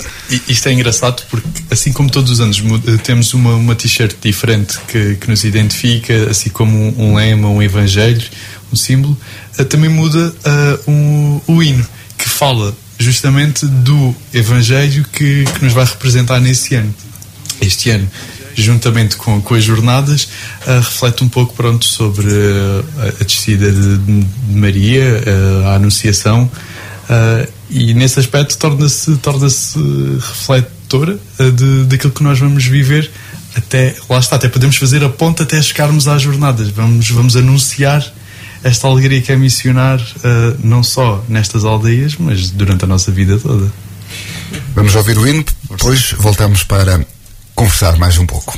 isto 0.49 0.69
é 0.69 0.73
engraçado 0.73 1.23
porque, 1.31 1.49
assim 1.71 1.93
como 1.93 2.11
todos 2.11 2.33
os 2.33 2.41
anos, 2.41 2.63
temos 3.03 3.33
uma, 3.33 3.55
uma 3.55 3.75
t-shirt 3.75 4.17
diferente 4.21 4.79
que, 4.87 5.15
que 5.15 5.29
nos 5.29 5.45
identifica, 5.45 6.31
assim 6.31 6.51
como 6.51 6.77
um, 6.77 7.11
um 7.11 7.17
lema, 7.17 7.49
um 7.49 7.63
evangelho, 7.63 8.23
um 8.71 8.77
símbolo, 8.77 9.19
também 9.71 9.89
muda 9.89 10.35
um, 10.87 11.41
o 11.47 11.63
hino, 11.63 11.87
que 12.19 12.29
fala 12.29 12.77
justamente 12.99 13.65
do 13.67 14.15
evangelho 14.35 15.05
que, 15.11 15.45
que 15.45 15.65
nos 15.65 15.73
vai 15.73 15.85
representar 15.85 16.41
nesse 16.41 16.75
ano 16.75 16.95
este 17.61 17.91
ano, 17.91 18.09
juntamente 18.55 19.17
com, 19.17 19.41
com 19.41 19.55
as 19.55 19.65
jornadas, 19.65 20.29
uh, 20.67 20.81
reflete 20.81 21.23
um 21.23 21.29
pouco 21.29 21.55
pronto, 21.55 21.85
sobre 21.85 22.27
uh, 22.27 22.85
a 23.21 23.25
descida 23.25 23.71
de, 23.71 23.99
de 23.99 24.27
Maria, 24.51 25.05
uh, 25.05 25.69
a 25.69 25.75
Anunciação, 25.75 26.51
e 27.71 27.95
nesse 27.95 28.21
aspecto 28.21 28.59
torna-se 28.59 29.17
torna 29.17 29.47
refletora 29.47 31.19
de, 31.39 31.85
daquilo 31.85 32.13
que 32.13 32.23
nós 32.23 32.39
vamos 32.39 32.67
viver 32.67 33.11
até, 33.57 33.97
lá 34.11 34.19
está, 34.19 34.37
até 34.37 34.47
podemos 34.47 34.77
fazer 34.77 35.03
a 35.03 35.09
ponta 35.09 35.43
até 35.43 35.61
chegarmos 35.63 36.07
às 36.07 36.21
jornadas, 36.21 36.69
vamos, 36.69 37.09
vamos 37.09 37.35
anunciar 37.35 38.05
esta 38.63 38.87
alegria 38.87 39.23
que 39.23 39.33
é 39.33 39.37
missionar 39.37 40.03
não 40.63 40.83
só 40.83 41.25
nestas 41.31 41.65
aldeias, 41.65 42.17
mas 42.19 42.51
durante 42.51 42.85
a 42.85 42.87
nossa 42.87 43.11
vida 43.11 43.39
toda. 43.39 43.73
Vamos 44.75 44.95
ouvir 44.95 45.17
o 45.17 45.27
hino, 45.27 45.47
depois 45.71 46.15
voltamos 46.19 46.63
para 46.63 47.03
conversar 47.59 47.99
mais 47.99 48.17
um 48.19 48.25
pouco. 48.25 48.57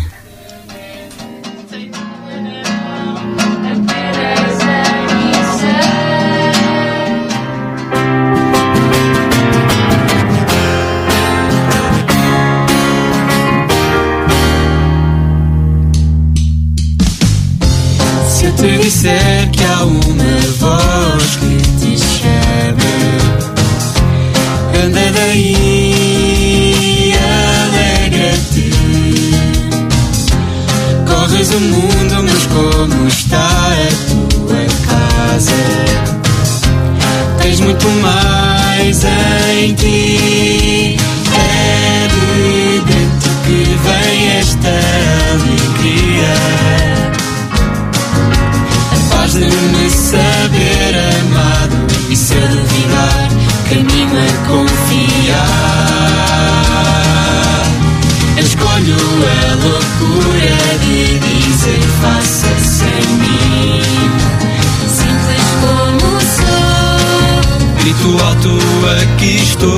Se 18.29 18.45
eu 18.45 18.53
te 18.55 18.79
disser 18.83 19.51
que 19.51 19.65
há 19.65 19.85
uma 19.85 20.40
do 31.61 31.67
mundo, 31.67 32.23
mas 32.25 32.47
como 32.47 33.07
está 33.07 33.47
a 33.47 33.89
tua 34.31 34.65
casa? 34.87 35.53
Tens 37.43 37.61
muito 37.61 37.87
mais 38.03 39.05
em 39.05 39.75
ti. 39.75 40.00
Estou. 69.61 69.77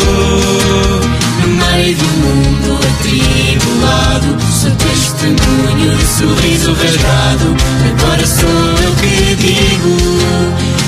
No 1.40 1.48
meio 1.48 1.96
do 1.96 2.04
mundo 2.04 2.78
atribulado, 2.88 4.36
sou 4.60 4.70
testemunho 4.70 5.96
de 5.96 6.06
sorriso 6.06 6.72
rasgado. 6.74 7.56
Agora 7.90 8.26
sou 8.26 8.48
eu 8.84 8.92
que 8.96 9.36
digo: 9.36 9.96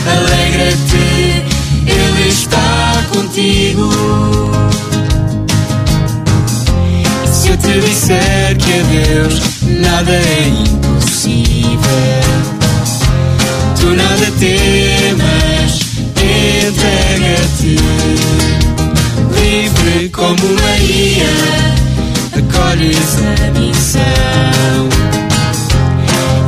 alegra-te, 0.07 1.45
Ele 1.87 2.29
está 2.29 3.05
contigo. 3.13 3.91
Se 7.27 7.49
eu 7.51 7.57
te 7.57 7.81
disser 7.81 8.57
que 8.57 8.73
a 8.73 8.83
Deus 8.85 9.41
nada 9.81 10.13
é 10.13 10.34
como 20.15 20.39
Maria, 20.63 21.27
acolhes 22.39 23.19
a 23.19 23.51
missão. 23.59 24.89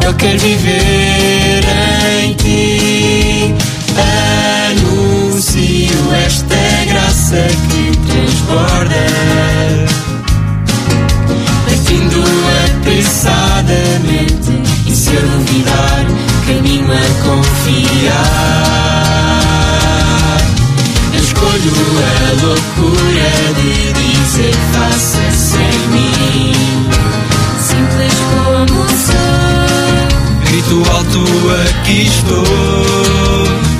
Eu 0.04 0.14
quero 0.14 0.38
viver 0.38 1.64
em 2.22 2.34
ti. 2.34 3.54
Anuncio 4.70 6.14
esta 6.24 6.54
graça 6.88 7.48
que 7.68 7.90
transborda. 8.06 9.06
Partindo 11.66 12.22
apressadamente. 12.80 14.52
E 14.86 14.90
se 14.94 15.12
eu 15.12 15.22
duvidar, 15.22 16.06
caminho 16.46 16.92
a 16.92 17.06
confiar. 17.24 18.75
Escolho 21.66 21.98
a 21.98 22.46
loucura 22.46 23.30
de 23.56 23.92
dizer 23.92 24.54
faça 24.72 25.24
sem 25.32 25.74
mim. 25.88 26.52
Simples 27.58 28.14
como 28.30 28.86
sou. 28.88 30.06
Grito 30.44 30.78
alto, 30.92 31.24
aqui 31.68 32.06
estou. 32.06 32.44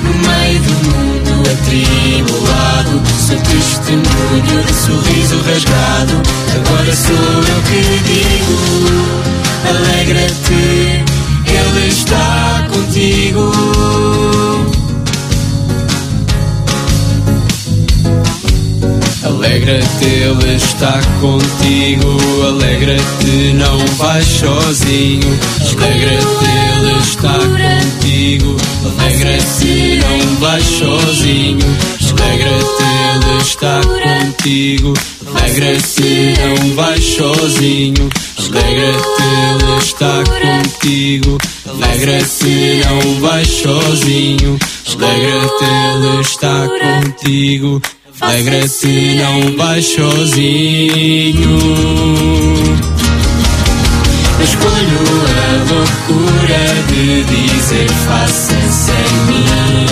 No 0.03 0.13
meio 0.29 0.61
do 0.63 0.75
mundo 0.91 1.33
atribulado, 1.49 2.95
sou 3.25 3.39
testemunho 3.39 4.65
de 4.65 4.75
sorriso 4.75 5.39
rasgado. 5.43 6.15
Agora 6.57 6.93
sou 6.93 7.15
eu 7.15 7.61
Alegra-te, 19.57 20.05
Ele 20.05 20.55
está 20.57 21.01
contigo. 21.19 22.19
Alegra-te, 22.47 23.55
não 23.55 23.79
vais 23.97 24.27
sozinho. 24.27 25.39
Alegra-te, 25.79 26.45
Ele 26.45 26.99
está 26.99 27.39
contigo. 27.39 28.57
Alegra-te, 28.85 29.99
não 30.03 30.37
vais 30.41 30.63
sozinho. 30.63 31.67
Alegra-te, 32.21 32.83
Ele 33.15 33.41
está 33.41 33.81
contigo. 33.81 34.93
Alegra-te, 35.27 36.35
não 36.39 36.75
vais 36.75 37.03
sozinho. 37.03 38.11
Alegra-te, 38.39 39.23
Ele 39.23 39.79
está 39.83 40.23
contigo. 40.23 41.39
Alegra-te, 41.67 42.83
não 42.85 43.21
vais 43.21 43.49
sozinho. 43.49 44.59
Alegra-te, 45.01 45.65
Ele 45.65 46.21
está 46.21 46.69
contigo. 46.69 47.81
Alegra-te, 48.19 49.15
não 49.17 49.57
vais 49.57 49.85
sozinho. 49.87 51.59
Eu 54.39 54.45
escolho 54.45 55.01
a 55.37 55.49
loucura 55.71 56.65
de 56.89 57.25
dizer 57.25 57.91
faça 58.09 58.59
sem 58.71 59.11
mim. 59.27 59.87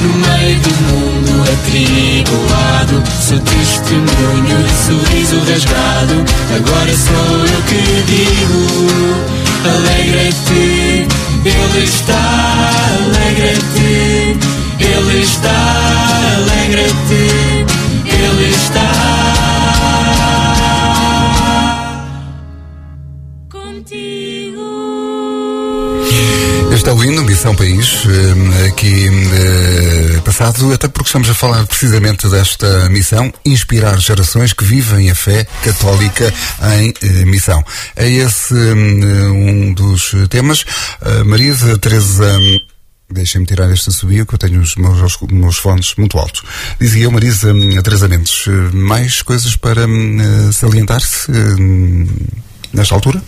No 0.00 0.10
meio 0.14 0.58
do 0.60 0.72
mundo 0.88 1.32
atribulado, 1.52 2.96
sou 3.20 3.38
testemunho 3.38 4.58
de 4.64 4.72
sorriso 4.86 5.38
rasgado. 5.48 6.16
Agora 6.56 6.92
sou 6.96 7.46
eu 7.46 7.60
que 7.68 7.82
digo: 8.06 8.60
alegra-te, 9.62 10.79
Ele 11.42 11.84
está, 11.84 12.20
alegra-te, 12.98 14.36
Ele 14.78 15.20
está, 15.22 15.50
alegra-te, 16.36 17.29
Este 26.90 26.98
é 26.98 27.02
o 27.02 27.04
hino 27.04 27.22
Missão 27.22 27.54
País, 27.54 28.02
eh, 28.04 28.66
aqui 28.66 29.06
eh, 29.06 30.20
passado, 30.24 30.72
até 30.72 30.88
porque 30.88 31.06
estamos 31.06 31.30
a 31.30 31.34
falar 31.34 31.64
precisamente 31.64 32.28
desta 32.28 32.88
missão, 32.88 33.32
inspirar 33.44 33.96
gerações 34.00 34.52
que 34.52 34.64
vivem 34.64 35.08
a 35.08 35.14
fé 35.14 35.46
católica 35.62 36.34
em 36.80 36.92
eh, 37.00 37.24
missão. 37.26 37.64
É 37.94 38.10
esse 38.10 38.54
um 38.54 39.72
dos 39.72 40.16
temas. 40.28 40.64
Maria 41.24 41.54
Teresa 41.78 42.40
Deixem-me 43.08 43.46
tirar 43.46 43.70
este 43.72 43.90
assobio 43.90 44.26
que 44.26 44.34
eu 44.34 44.38
tenho 44.38 44.60
os 44.60 44.74
meus, 44.74 45.00
os 45.00 45.28
meus 45.30 45.58
fones 45.58 45.94
muito 45.96 46.18
altos. 46.18 46.42
Dizia 46.80 47.04
eu, 47.04 47.12
Marisa 47.12 47.52
Teresa 47.84 48.08
Mendes, 48.08 48.46
mais 48.72 49.22
coisas 49.22 49.54
para 49.54 49.86
salientar-se 50.52 51.30
nesta 52.72 52.94
altura? 52.94 53.22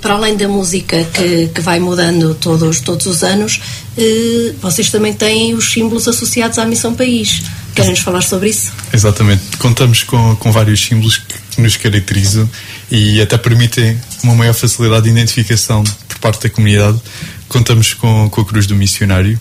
Para 0.00 0.14
além 0.14 0.36
da 0.36 0.48
música 0.48 1.04
que, 1.12 1.48
que 1.48 1.60
vai 1.60 1.78
mudando 1.78 2.34
todos, 2.34 2.80
todos 2.80 3.06
os 3.06 3.22
anos, 3.22 3.60
eh, 3.96 4.54
vocês 4.60 4.90
também 4.90 5.12
têm 5.12 5.54
os 5.54 5.70
símbolos 5.70 6.08
associados 6.08 6.58
à 6.58 6.64
Missão 6.64 6.94
País. 6.94 7.42
Querem-nos 7.74 8.00
falar 8.00 8.22
sobre 8.22 8.48
isso? 8.48 8.72
Exatamente. 8.92 9.42
Contamos 9.58 10.02
com, 10.02 10.34
com 10.36 10.50
vários 10.50 10.82
símbolos 10.82 11.18
que 11.18 11.60
nos 11.60 11.76
caracterizam 11.76 12.48
e 12.90 13.20
até 13.20 13.36
permitem 13.36 14.00
uma 14.22 14.34
maior 14.34 14.54
facilidade 14.54 15.04
de 15.04 15.10
identificação 15.10 15.84
por 16.08 16.18
parte 16.18 16.42
da 16.44 16.50
comunidade. 16.50 17.00
Contamos 17.48 17.92
com, 17.94 18.30
com 18.30 18.40
a 18.40 18.44
Cruz 18.44 18.66
do 18.66 18.74
Missionário, 18.74 19.38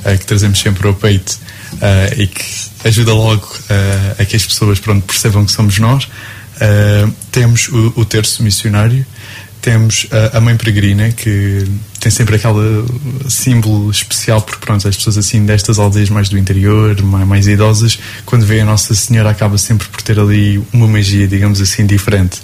uh, 0.00 0.18
que 0.18 0.26
trazemos 0.26 0.58
sempre 0.58 0.86
ao 0.86 0.94
peito 0.94 1.38
e 2.16 2.26
que 2.26 2.44
ajuda 2.84 3.12
logo 3.12 3.46
a 4.18 4.24
que 4.24 4.34
as 4.34 4.46
pessoas 4.46 4.80
pronto, 4.80 5.04
percebam 5.04 5.44
que 5.44 5.52
somos 5.52 5.78
nós. 5.78 6.08
temos 7.30 7.68
o, 7.68 7.92
o 7.94 8.04
Terço 8.06 8.42
Missionário, 8.42 9.04
temos 9.68 10.06
a, 10.10 10.38
a, 10.38 10.40
Mãe 10.40 10.56
Peregrina, 10.56 11.12
que 11.12 11.62
tem 12.00 12.10
sempre 12.10 12.36
aquele 12.36 12.86
símbolo 13.28 13.90
especial, 13.90 14.40
porque 14.40 14.64
pronto, 14.64 14.88
as 14.88 14.96
pessoas 14.96 15.18
assim 15.18 15.44
destas 15.44 15.78
aldeias 15.78 16.08
mais 16.08 16.30
do 16.30 16.38
interior, 16.38 16.98
mais, 17.02 17.28
mais 17.28 17.46
idosas, 17.46 17.98
quando 18.24 18.46
vê 18.46 18.60
a 18.60 18.64
Nossa 18.64 18.94
Senhora, 18.94 19.28
acaba 19.28 19.58
sempre 19.58 19.86
por 19.88 20.00
ter 20.00 20.18
ali 20.18 20.58
uma 20.72 20.86
magia, 20.86 21.28
digamos 21.28 21.60
assim, 21.60 21.84
diferente. 21.84 22.40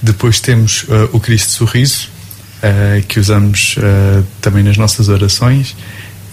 Depois 0.00 0.38
temos 0.38 0.84
uh, 0.84 1.10
o 1.12 1.18
Cristo 1.18 1.50
Sorriso, 1.50 2.08
uh, 2.58 3.04
que 3.08 3.18
usamos 3.18 3.74
uh, 3.78 4.24
também 4.40 4.62
nas 4.62 4.76
nossas 4.76 5.08
orações. 5.08 5.74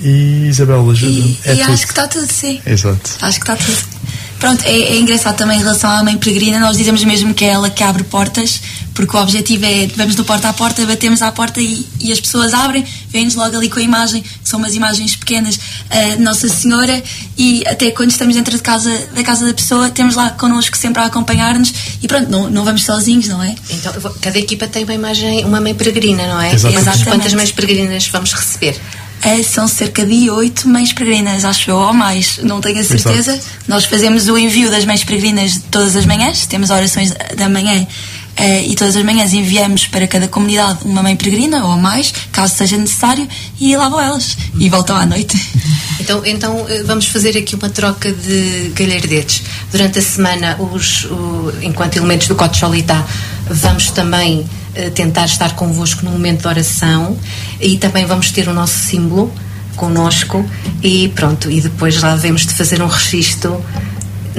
E 0.01 0.47
Isabel, 0.47 0.89
ajuda. 0.89 1.11
E, 1.11 1.39
é 1.45 1.55
e 1.55 1.61
acho 1.61 1.85
que 1.85 1.91
está 1.91 2.07
tudo, 2.07 2.31
sim. 2.31 2.61
Exato. 2.65 3.11
Acho 3.21 3.39
que 3.39 3.51
está 3.51 3.55
tudo. 3.55 3.99
Pronto, 4.39 4.63
é, 4.65 4.71
é 4.71 4.95
engraçado 4.97 5.35
também 5.35 5.57
em 5.57 5.59
relação 5.59 5.89
à 5.89 6.01
mãe 6.01 6.17
peregrina, 6.17 6.59
nós 6.59 6.77
dizemos 6.77 7.03
mesmo 7.03 7.33
que 7.33 7.43
é 7.43 7.49
ela 7.49 7.69
que 7.69 7.83
abre 7.83 8.03
portas, 8.03 8.61
porque 8.93 9.15
o 9.15 9.19
objetivo 9.19 9.65
é, 9.65 9.87
vamos 9.97 10.15
do 10.15 10.23
porta 10.23 10.47
a 10.47 10.53
porta, 10.53 10.85
batemos 10.85 11.21
à 11.21 11.29
porta 11.29 11.59
e, 11.59 11.85
e 11.99 12.09
as 12.09 12.21
pessoas 12.21 12.53
abrem, 12.53 12.85
vêm-nos 13.09 13.35
logo 13.35 13.57
ali 13.57 13.69
com 13.69 13.79
a 13.79 13.81
imagem, 13.81 14.21
que 14.21 14.47
são 14.47 14.57
umas 14.57 14.73
imagens 14.75 15.17
pequenas 15.17 15.59
eh, 15.89 16.15
de 16.15 16.21
Nossa 16.21 16.47
Senhora, 16.47 17.03
e 17.37 17.63
até 17.67 17.91
quando 17.91 18.11
estamos 18.11 18.33
dentro 18.33 18.55
de 18.55 18.63
casa, 18.63 18.97
da 19.13 19.23
casa 19.23 19.45
da 19.45 19.53
pessoa, 19.53 19.89
temos 19.89 20.15
lá 20.15 20.29
connosco 20.29 20.77
sempre 20.77 21.01
a 21.01 21.07
acompanhar-nos, 21.07 21.73
e 22.01 22.07
pronto, 22.07 22.31
não, 22.31 22.49
não 22.49 22.63
vamos 22.63 22.85
sozinhos, 22.85 23.27
não 23.27 23.43
é? 23.43 23.53
Então, 23.69 23.93
cada 24.21 24.39
equipa 24.39 24.67
tem 24.67 24.85
uma 24.85 24.93
imagem, 24.93 25.43
uma 25.43 25.59
mãe 25.59 25.75
peregrina, 25.75 26.25
não 26.27 26.39
é? 26.39 26.53
Exatamente. 26.53 26.85
Mas 26.85 27.03
quantas 27.03 27.33
mães 27.33 27.51
peregrinas 27.51 28.07
vamos 28.07 28.31
receber? 28.31 28.79
Eh, 29.21 29.43
são 29.43 29.67
cerca 29.67 30.05
de 30.05 30.29
oito 30.29 30.67
mães 30.69 30.93
peregrinas, 30.93 31.43
acho 31.43 31.69
eu, 31.69 31.75
ou 31.77 31.93
mais, 31.93 32.39
não 32.41 32.61
tenho 32.61 32.79
a 32.79 32.83
certeza. 32.83 33.37
Nós 33.67 33.83
fazemos 33.85 34.27
o 34.29 34.37
envio 34.37 34.71
das 34.71 34.85
mães 34.85 35.03
peregrinas 35.03 35.59
todas 35.69 35.95
as 35.95 36.05
manhãs, 36.05 36.45
temos 36.45 36.69
orações 36.69 37.13
da 37.35 37.49
manhã 37.49 37.85
eh, 38.37 38.63
e 38.67 38.75
todas 38.75 38.95
as 38.95 39.03
manhãs 39.03 39.33
enviamos 39.33 39.85
para 39.87 40.07
cada 40.07 40.27
comunidade 40.29 40.79
uma 40.85 41.03
mãe 41.03 41.17
peregrina 41.17 41.65
ou 41.65 41.75
mais, 41.77 42.13
caso 42.31 42.55
seja 42.55 42.77
necessário, 42.77 43.27
e 43.59 43.75
lá 43.75 43.89
vão 43.89 43.99
elas 43.99 44.37
e 44.57 44.69
voltam 44.69 44.95
à 44.95 45.05
noite. 45.05 45.37
Então, 46.01 46.25
então 46.25 46.65
eh, 46.69 46.81
vamos 46.83 47.07
fazer 47.07 47.37
aqui 47.37 47.55
uma 47.55 47.69
troca 47.69 48.09
de 48.11 48.71
galhardetes. 48.73 49.43
Durante 49.69 49.99
a 49.99 50.01
semana, 50.01 50.55
os, 50.57 51.03
o- 51.03 51.51
enquanto 51.61 51.97
elementos 51.97 52.29
do 52.29 52.35
Cote 52.35 52.57
Solitá, 52.57 53.05
vamos 53.49 53.91
também 53.91 54.49
tentar 54.93 55.25
estar 55.25 55.55
convosco 55.55 56.05
no 56.05 56.11
momento 56.11 56.41
de 56.41 56.47
oração. 56.47 57.17
E 57.59 57.77
também 57.77 58.05
vamos 58.05 58.31
ter 58.31 58.47
o 58.47 58.53
nosso 58.53 58.77
símbolo 58.79 59.31
connosco. 59.75 60.45
E 60.83 61.09
pronto, 61.09 61.49
e 61.49 61.61
depois 61.61 62.01
lá 62.01 62.15
devemos 62.15 62.45
de 62.45 62.53
fazer 62.53 62.81
um 62.81 62.87
registro 62.87 63.63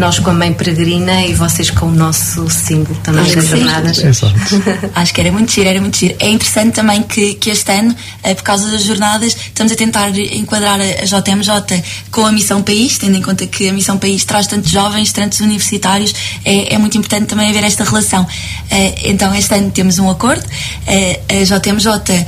nós 0.01 0.19
com 0.19 0.31
a 0.31 0.33
mãe 0.33 0.51
peregrina 0.51 1.27
e 1.27 1.35
vocês 1.35 1.69
com 1.69 1.85
o 1.85 1.93
nosso 1.93 2.49
símbolo 2.49 2.99
também 3.03 3.23
Acho 3.23 3.37
das 3.37 3.45
jornadas. 3.45 3.99
Exato. 4.03 4.35
Acho 4.97 5.13
que 5.13 5.21
era 5.21 5.31
muito 5.31 5.53
giro, 5.53 5.69
era 5.69 5.79
muito 5.79 5.99
giro. 5.99 6.17
É 6.19 6.31
interessante 6.31 6.73
também 6.73 7.03
que, 7.03 7.35
que 7.35 7.51
este 7.51 7.71
ano, 7.71 7.95
eh, 8.23 8.35
por 8.35 8.43
causa 8.43 8.71
das 8.71 8.83
jornadas, 8.83 9.37
estamos 9.37 9.71
a 9.71 9.77
tentar 9.77 10.09
enquadrar 10.19 10.81
a 10.81 11.05
JMJ 11.05 11.85
com 12.11 12.25
a 12.25 12.33
Missão 12.33 12.63
País, 12.63 12.97
tendo 12.97 13.19
em 13.19 13.21
conta 13.21 13.47
que 13.47 13.69
a 13.69 13.75
Missão 13.75 13.99
País 13.99 14.25
traz 14.25 14.47
tantos 14.47 14.71
jovens, 14.71 15.13
tantos 15.13 15.41
universitários, 15.41 16.15
é, 16.47 16.75
é 16.75 16.79
muito 16.79 16.97
importante 16.97 17.27
também 17.27 17.51
haver 17.51 17.65
esta 17.65 17.85
relação. 17.85 18.27
Eh, 18.71 19.11
então, 19.11 19.35
este 19.35 19.55
ano 19.55 19.71
temos 19.71 19.99
um 19.99 20.09
acordo, 20.09 20.45
eh, 20.87 21.21
a 21.29 21.45
JMJ 21.45 22.25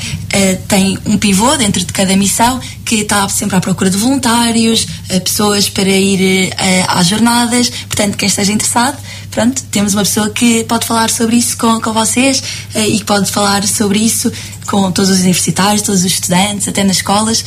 tem 0.66 0.98
um 1.04 1.18
pivô 1.18 1.56
dentro 1.56 1.84
de 1.84 1.92
cada 1.92 2.16
missão 2.16 2.58
que 2.86 2.96
está 2.96 3.28
sempre 3.28 3.56
à 3.56 3.60
procura 3.60 3.90
de 3.90 3.98
voluntários, 3.98 4.86
pessoas 5.22 5.68
para 5.68 5.90
ir 5.90 6.50
às 6.88 7.06
jornadas, 7.06 7.61
portanto, 7.70 8.16
quem 8.16 8.28
esteja 8.28 8.52
interessado, 8.52 8.96
pronto, 9.30 9.62
temos 9.70 9.94
uma 9.94 10.02
pessoa 10.04 10.30
que 10.30 10.64
pode 10.64 10.86
falar 10.86 11.10
sobre 11.10 11.36
isso 11.36 11.56
com, 11.56 11.80
com 11.80 11.92
vocês 11.92 12.42
eh, 12.74 12.86
e 12.88 12.98
que 12.98 13.04
pode 13.04 13.30
falar 13.30 13.66
sobre 13.66 13.98
isso 13.98 14.32
com 14.66 14.90
todos 14.92 15.10
os 15.10 15.18
universitários, 15.20 15.82
todos 15.82 16.00
os 16.04 16.06
estudantes, 16.12 16.68
até 16.68 16.82
nas 16.84 16.96
escolas. 16.96 17.44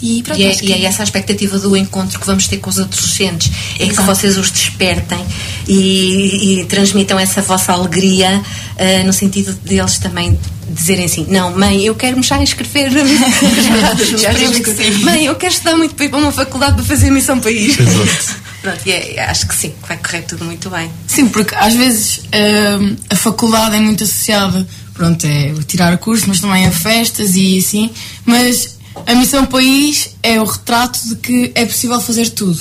E, 0.00 0.22
pronto, 0.22 0.40
E 0.40 0.44
é, 0.44 0.50
acho 0.50 0.62
e 0.62 0.66
que- 0.68 0.72
é 0.74 0.82
essa 0.84 1.02
a 1.02 1.04
expectativa 1.04 1.58
do 1.58 1.76
encontro 1.76 2.20
que 2.20 2.26
vamos 2.26 2.46
ter 2.46 2.58
com 2.58 2.70
os 2.70 2.78
adolescentes. 2.78 3.50
É 3.80 3.84
que 3.86 3.90
Exato. 3.90 4.06
vocês 4.06 4.38
os 4.38 4.48
despertem 4.48 5.18
e, 5.66 6.60
e 6.60 6.64
transmitam 6.66 7.18
essa 7.18 7.42
vossa 7.42 7.72
alegria 7.72 8.40
ah, 8.78 9.04
no 9.04 9.12
sentido 9.12 9.52
deles 9.64 9.98
também 9.98 10.38
dizerem 10.70 11.04
assim: 11.06 11.26
Não, 11.28 11.50
mãe, 11.58 11.82
eu 11.84 11.96
quero 11.96 12.16
me 12.16 12.22
já 12.22 12.40
inscrever. 12.40 12.92
Esperemos 12.94 14.58
que 14.60 14.70
sim. 14.74 14.90
Mãe, 15.02 15.24
eu 15.26 15.34
quero 15.34 15.52
estudar 15.52 15.76
muito 15.76 15.94
para 15.96 16.04
ir 16.04 16.08
para 16.10 16.18
uma 16.18 16.30
faculdade 16.32 16.76
para 16.76 16.84
fazer 16.84 17.10
missão 17.10 17.40
país. 17.40 17.76
Exato. 17.78 18.47
Pronto, 18.62 18.80
e 18.86 18.90
é- 18.90 19.20
acho 19.24 19.46
que 19.46 19.54
sim, 19.54 19.70
que 19.70 19.88
vai 19.88 19.96
correr 19.96 20.22
tudo 20.22 20.44
muito 20.44 20.68
bem. 20.68 20.90
Sim, 21.06 21.28
porque 21.28 21.54
às 21.54 21.74
vezes 21.74 22.22
hum, 22.80 22.96
a 23.08 23.16
faculdade 23.16 23.76
é 23.76 23.80
muito 23.80 24.02
associada, 24.04 24.66
pronto, 24.94 25.24
é 25.24 25.54
tirar 25.66 25.96
curso, 25.98 26.24
mas 26.28 26.40
também 26.40 26.66
a 26.66 26.72
festas 26.72 27.36
e 27.36 27.58
assim. 27.58 27.90
Mas 28.24 28.78
a 29.06 29.14
Missão 29.14 29.46
País 29.46 30.10
é 30.22 30.40
o 30.40 30.44
retrato 30.44 30.98
de 31.08 31.16
que 31.16 31.52
é 31.54 31.64
possível 31.64 32.00
fazer 32.00 32.30
tudo. 32.30 32.60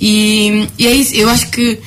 E, 0.00 0.68
e 0.78 0.86
é 0.86 0.92
isso, 0.92 1.14
eu 1.14 1.28
acho 1.28 1.48
que 1.48 1.78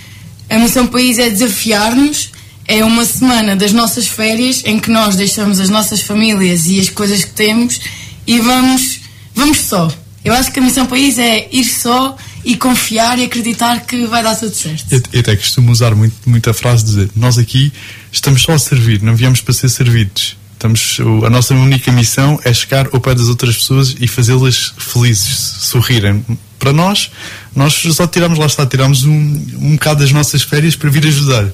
a 0.49 0.57
Missão 0.57 0.87
País 0.87 1.17
é 1.19 1.29
desafiar-nos. 1.29 2.31
É 2.71 2.85
uma 2.85 3.03
semana 3.03 3.55
das 3.55 3.73
nossas 3.73 4.07
férias 4.07 4.61
em 4.63 4.79
que 4.79 4.91
nós 4.91 5.15
deixamos 5.15 5.59
as 5.59 5.69
nossas 5.69 6.01
famílias 6.01 6.67
e 6.67 6.79
as 6.79 6.87
coisas 6.87 7.25
que 7.25 7.31
temos 7.31 7.79
e 8.27 8.39
vamos, 8.39 8.99
vamos 9.33 9.61
só. 9.61 9.91
Eu 10.23 10.33
acho 10.33 10.51
que 10.51 10.59
a 10.59 10.61
Missão 10.61 10.85
País 10.85 11.17
é 11.17 11.49
ir 11.51 11.63
só 11.63 12.15
e 12.43 12.55
confiar 12.55 13.19
e 13.19 13.25
acreditar 13.25 13.81
que 13.81 14.05
vai 14.05 14.23
dar 14.23 14.35
tudo 14.35 14.53
certo. 14.53 14.85
Eu, 14.91 15.01
eu 15.13 15.19
até 15.19 15.35
costumo 15.35 15.71
usar 15.71 15.95
muito, 15.95 16.15
muito 16.25 16.49
a 16.49 16.53
frase 16.53 16.83
de 16.83 16.89
dizer: 16.91 17.09
Nós 17.15 17.37
aqui 17.37 17.71
estamos 18.11 18.41
só 18.41 18.53
a 18.53 18.59
servir, 18.59 19.01
não 19.01 19.15
viemos 19.15 19.41
para 19.41 19.53
ser 19.53 19.69
servidos. 19.69 20.37
Estamos, 20.53 20.97
a 21.25 21.29
nossa 21.29 21.53
única 21.53 21.89
missão 21.89 22.37
é 22.43 22.53
chegar 22.53 22.89
ao 22.91 22.99
pé 22.99 23.15
das 23.15 23.27
outras 23.27 23.55
pessoas 23.55 23.95
e 23.97 24.07
fazê-las 24.07 24.73
felizes, 24.77 25.55
sorrirem. 25.61 26.25
Para 26.59 26.73
nós, 26.73 27.09
nós 27.55 27.73
só 27.93 28.05
tiramos, 28.05 28.37
lá 28.37 28.45
está, 28.45 28.65
tiramos 28.65 29.05
um, 29.05 29.11
um 29.11 29.73
bocado 29.73 30.01
das 30.01 30.11
nossas 30.11 30.43
férias 30.43 30.75
para 30.75 30.89
vir 30.89 31.07
ajudar. 31.07 31.49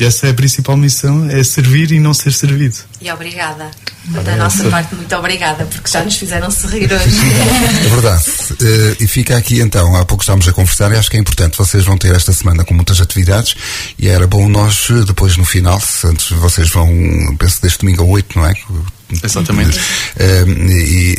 E 0.00 0.04
essa 0.04 0.26
é 0.26 0.30
a 0.30 0.34
principal 0.34 0.76
missão: 0.76 1.28
é 1.30 1.42
servir 1.42 1.92
e 1.92 2.00
não 2.00 2.12
ser 2.12 2.32
servido. 2.32 2.76
E 3.00 3.10
obrigada. 3.10 3.70
Da 4.24 4.36
nossa 4.36 4.64
parte, 4.70 4.94
muito 4.94 5.14
obrigada, 5.16 5.64
porque 5.66 5.90
já 5.90 6.02
nos 6.02 6.16
fizeram 6.16 6.50
sorrir 6.50 6.90
hoje. 6.92 7.18
É 7.84 7.88
verdade. 7.88 8.24
Eh, 8.62 8.96
e 9.00 9.06
fica 9.06 9.36
aqui 9.36 9.60
então, 9.60 9.94
há 9.96 10.04
pouco 10.04 10.22
estávamos 10.22 10.48
a 10.48 10.52
conversar 10.52 10.90
e 10.92 10.96
acho 10.96 11.10
que 11.10 11.16
é 11.16 11.20
importante. 11.20 11.58
Vocês 11.58 11.84
vão 11.84 11.96
ter 11.96 12.14
esta 12.14 12.32
semana 12.32 12.64
com 12.64 12.74
muitas 12.74 13.00
atividades 13.00 13.54
e 13.98 14.08
era 14.08 14.26
bom 14.26 14.48
nós, 14.48 14.88
eh, 14.90 15.04
depois 15.04 15.36
no 15.36 15.44
final, 15.44 15.80
se 15.80 16.06
antes 16.06 16.30
vocês 16.30 16.70
vão, 16.70 16.88
penso 17.38 17.60
deste 17.60 17.80
domingo 17.80 18.02
a 18.02 18.06
8, 18.06 18.38
não 18.38 18.46
é? 18.46 18.54
Exatamente. 19.22 19.78
E 20.68 21.14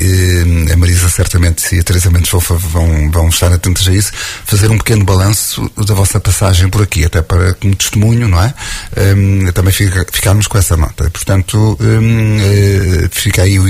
eh, 0.70 0.74
a 0.74 0.78
Marisa 0.78 1.10
certamente 1.10 1.76
e 1.76 1.80
a 1.80 1.84
Teresa 1.84 2.10
Mendes 2.12 2.30
vão, 2.30 2.40
vão, 2.40 3.12
vão 3.12 3.30
estar 3.30 3.52
atentas 3.52 3.88
a 3.88 3.94
isso, 3.94 4.12
fazer 4.46 4.70
um 4.70 4.78
pequeno 4.78 5.04
balanço 5.04 5.70
da 5.86 5.94
vossa 5.94 6.20
passagem 6.20 6.70
por 6.70 6.82
aqui, 6.84 7.06
até 7.06 7.22
para 7.22 7.54
como 7.56 7.76
testemunho, 7.76 8.28
não 8.28 8.42
é? 8.42 8.54
Eh, 8.96 9.52
também 9.54 9.74
fica, 9.74 10.06
ficarmos 10.12 10.48
com 10.48 10.58
essa 10.58 10.78
nota. 10.78 11.10
Portanto, 11.10 11.78
eh, 11.82 13.06
eh, 13.06 13.10
fica 13.12 13.44
aí 13.44 13.58
o, 13.60 13.68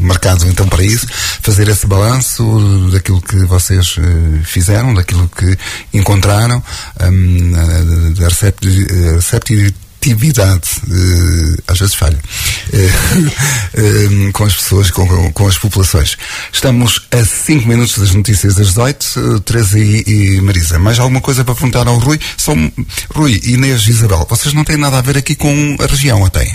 marcado 0.00 0.46
então 0.46 0.68
para 0.68 0.82
isso, 0.82 1.06
fazer 1.42 1.68
esse 1.68 1.86
balanço 1.86 2.90
daquilo 2.92 3.20
que 3.22 3.36
vocês 3.46 3.96
eh, 3.98 4.40
fizeram, 4.44 4.92
daquilo 4.94 5.28
que 5.28 5.56
encontraram, 5.94 6.62
hum, 7.02 7.52
da 8.16 8.28
recepti- 8.28 8.86
receptividade, 10.02 10.68
eh, 10.90 11.62
às 11.66 11.78
vezes 11.78 11.94
falha, 11.94 12.18
eh, 12.72 12.90
eh, 14.28 14.32
com 14.32 14.44
as 14.44 14.54
pessoas, 14.54 14.90
com, 14.90 15.06
com- 15.06 15.32
com 15.32 15.46
as 15.48 15.58
populações. 15.58 16.16
Estamos 16.52 17.06
a 17.10 17.24
5 17.24 17.66
minutos 17.68 17.98
das 17.98 18.12
notícias 18.14 18.54
das 18.54 18.68
18, 18.68 19.06
eh, 19.16 19.40
Teresa 19.44 19.78
e, 19.78 20.04
e 20.36 20.40
Marisa. 20.40 20.78
Mais 20.78 20.98
alguma 20.98 21.20
coisa 21.20 21.44
para 21.44 21.54
perguntar 21.54 21.86
ao 21.88 21.98
Rui? 21.98 22.18
São, 22.36 22.72
Rui, 23.14 23.40
Inês 23.44 23.82
e 23.86 23.90
Isabel, 23.90 24.26
vocês 24.28 24.54
não 24.54 24.64
têm 24.64 24.76
nada 24.76 24.98
a 24.98 25.02
ver 25.02 25.16
aqui 25.18 25.34
com 25.34 25.76
a 25.80 25.86
região, 25.86 26.20
ou 26.22 26.30
têm? 26.30 26.52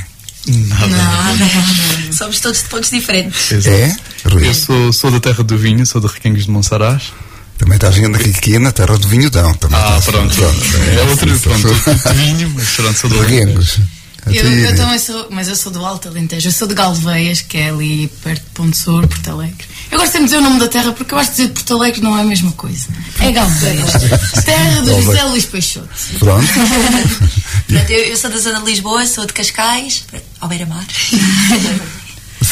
Somos 2.11 2.39
todos 2.39 2.59
de 2.63 2.65
pontos 2.69 2.89
diferentes. 2.89 3.51
Exato. 3.51 3.75
É? 3.75 3.95
Rui? 4.29 4.47
Eu 4.47 4.53
sou, 4.53 4.91
sou 4.93 5.11
da 5.11 5.19
terra 5.19 5.43
do 5.43 5.57
vinho, 5.57 5.85
sou 5.85 6.01
de 6.01 6.07
Requengos 6.07 6.45
de 6.45 6.51
Monsaraz. 6.51 7.13
Também 7.57 7.75
está 7.75 7.91
gente 7.91 8.17
aqui 8.29 8.59
na 8.59 8.71
terra 8.71 8.97
do 8.97 9.07
vinho, 9.07 9.29
não. 9.33 9.53
Também 9.53 9.79
Ah, 9.79 9.97
está- 9.99 10.11
pronto. 10.11 10.35
É 10.43 11.01
outro 11.09 11.39
pronto, 11.39 11.67
outro 11.69 12.13
vinho, 12.15 12.49
mas 12.55 12.67
pronto, 12.69 12.99
sou 12.99 13.09
do 13.09 13.19
Reguengos. 13.21 13.79
Eu, 14.25 14.39
Até- 14.39 14.69
eu 14.71 14.75
também 14.77 14.99
sou, 14.99 15.27
mas 15.31 15.49
eu 15.49 15.55
sou 15.55 15.69
do 15.69 15.85
Alto 15.85 16.07
Alentejo. 16.07 16.47
Eu 16.47 16.51
sou 16.53 16.65
de 16.65 16.73
Galveias, 16.73 17.41
que 17.41 17.57
é 17.57 17.69
ali 17.69 18.07
perto 18.23 18.41
de 18.41 18.49
Ponte 18.51 18.77
Sur, 18.77 19.05
Porto 19.05 19.27
Alegre. 19.29 19.65
Eu 19.91 19.97
gosto 19.99 20.13
sempre 20.13 20.27
de 20.29 20.33
dizer 20.33 20.37
o 20.37 20.41
nome 20.49 20.59
da 20.61 20.67
terra 20.69 20.93
porque 20.93 21.13
eu 21.13 21.17
acho 21.19 21.31
que 21.31 21.35
dizer 21.35 21.47
de 21.49 21.53
Porto 21.55 21.73
Alegre 21.75 22.01
não 22.01 22.17
é 22.17 22.21
a 22.21 22.23
mesma 22.23 22.51
coisa. 22.53 22.87
É 23.19 23.31
Galveias. 23.33 23.91
terra 24.45 24.81
do 24.81 25.01
José 25.01 25.23
Luís 25.23 25.43
Peixoto. 25.45 25.89
Pronto. 26.19 26.47
Pronto, 27.67 27.89
eu, 27.91 27.99
eu 28.05 28.17
sou 28.17 28.29
da 28.29 28.37
zona 28.37 28.59
de 28.59 28.65
Lisboa, 28.65 29.05
sou 29.05 29.25
de 29.25 29.33
Cascais, 29.33 30.03
pronto, 30.09 30.23
ao 30.39 30.47
beira-mar. 30.47 30.85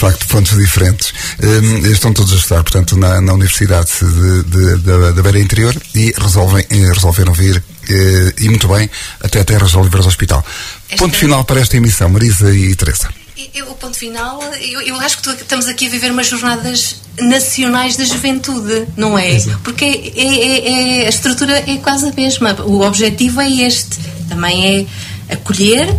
De 0.02 0.08
facto, 0.10 0.28
pontos 0.28 0.58
diferentes. 0.58 1.14
Hum, 1.44 1.92
estão 1.92 2.12
todos 2.12 2.34
a 2.34 2.36
estudar, 2.38 2.64
portanto, 2.64 2.98
na, 2.98 3.22
na 3.22 3.34
Universidade 3.34 3.88
de, 4.02 4.44
de- 4.44 4.78
da- 4.78 5.12
da 5.12 5.22
Beira 5.22 5.40
Interior 5.40 5.76
e 5.94 6.12
resolvem, 6.18 6.66
eh, 6.72 6.92
resolveram 6.92 7.34
vir, 7.34 7.64
eh, 7.88 8.34
e 8.40 8.50
muito 8.50 8.68
bem, 8.68 8.90
até 9.24 9.40
a 9.42 9.44
Terras 9.44 9.70
de 9.70 9.78
Oliveiras 9.78 10.08
Hospital. 10.08 10.44
Esta- 10.90 11.04
Ponto 11.04 11.16
final 11.16 11.44
para 11.44 11.60
esta 11.62 11.78
emissão, 11.78 12.10
Marisa 12.10 12.52
e 12.52 12.74
Teresa. 12.76 13.10
Eu- 13.54 13.70
o 13.72 13.76
ponto 13.76 13.96
final, 13.98 14.42
eu, 14.60 14.82
eu 14.82 14.96
acho 15.02 15.20
que 15.20 15.30
estamos 15.30 15.68
aqui 15.68 15.86
a 15.86 15.90
viver 15.90 16.10
umas 16.12 16.28
jornadas 16.28 16.96
nacionais 17.20 17.96
da 17.96 18.04
juventude, 18.04 18.88
não 18.98 19.18
é? 19.18 19.40
Porque 19.64 19.86
é- 19.86 20.20
é- 20.20 21.02
é- 21.04 21.06
a 21.06 21.10
estrutura 21.10 21.58
é 21.70 21.78
quase 21.78 22.08
a 22.10 22.14
mesma. 22.14 22.54
O 22.64 22.82
objetivo 22.82 23.40
é 23.42 23.50
este. 23.52 24.00
Também 24.30 24.88
é 25.30 25.34
acolher 25.36 25.94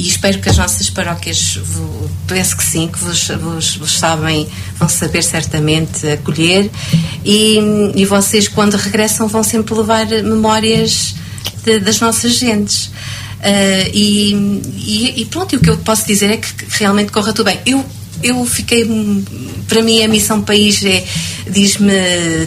e 0.00 0.08
espero 0.08 0.38
que 0.40 0.48
as 0.48 0.56
nossas 0.56 0.88
paróquias, 0.90 1.58
penso 2.26 2.56
que 2.56 2.64
sim, 2.64 2.88
que 2.88 2.98
vos, 2.98 3.28
vos, 3.28 3.76
vos 3.76 3.98
sabem, 3.98 4.48
vão 4.78 4.88
saber 4.88 5.22
certamente 5.22 6.06
acolher 6.08 6.70
e, 7.24 7.58
e 7.94 8.04
vocês 8.04 8.48
quando 8.48 8.74
regressam 8.76 9.28
vão 9.28 9.42
sempre 9.44 9.74
levar 9.74 10.06
memórias 10.06 11.14
de- 11.64 11.80
das 11.80 12.00
nossas 12.00 12.32
gentes. 12.38 12.90
Ah, 13.42 13.88
e, 13.92 14.32
e- 14.76 15.14
e 15.22 15.24
pronto, 15.26 15.54
e 15.54 15.56
o 15.56 15.60
que 15.60 15.70
eu 15.70 15.78
posso 15.78 16.06
dizer 16.06 16.30
é 16.30 16.36
que 16.36 16.48
realmente 16.78 17.10
corra 17.12 17.32
tudo 17.32 17.44
bem. 17.46 17.58
Eu, 17.66 17.84
eu 18.22 18.44
fiquei, 18.46 18.84
hum, 18.84 19.24
para 19.68 19.82
mim, 19.82 20.02
a 20.02 20.08
missão 20.08 20.42
país 20.42 20.84
é, 20.84 21.04
diz-me, 21.50 21.92